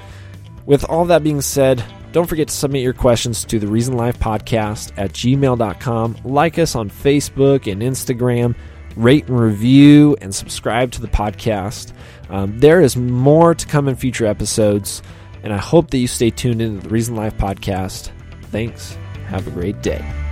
with 0.67 0.85
all 0.85 1.07
that 1.07 1.23
being 1.23 1.41
said, 1.41 1.83
Don't 2.11 2.27
forget 2.27 2.49
to 2.49 2.55
submit 2.55 2.83
your 2.83 2.95
questions 2.95 3.45
to 3.45 3.59
the 3.59 3.67
Reasoned 3.67 3.99
Life 3.99 4.19
Podcast 4.19 4.93
at 4.97 5.13
gmail.com. 5.13 6.17
Like 6.25 6.59
us 6.59 6.75
on 6.75 6.89
Facebook 6.89 7.71
and 7.71 7.83
Instagram. 7.83 8.55
Rate 8.97 9.29
and 9.29 9.39
review 9.39 10.17
and 10.21 10.35
subscribe 10.35 10.91
to 10.93 11.03
the 11.03 11.09
podcast. 11.09 11.93
Um, 12.31 12.59
there 12.59 12.81
is 12.81 12.97
more 12.97 13.55
to 13.55 13.67
come 13.67 13.89
in 13.89 13.95
future 13.95 14.27
episodes, 14.27 15.03
and 15.43 15.53
I 15.53 15.59
hope 15.59 15.91
that 15.91 15.99
you 15.99 16.09
stay 16.09 16.31
tuned 16.31 16.61
into 16.61 16.81
the 16.81 16.89
Reasoned 16.89 17.17
Life 17.17 17.37
Podcast. 17.37 18.11
Thanks. 18.45 18.97
Have 19.27 19.47
a 19.47 19.51
great 19.51 19.83
day. 19.83 20.28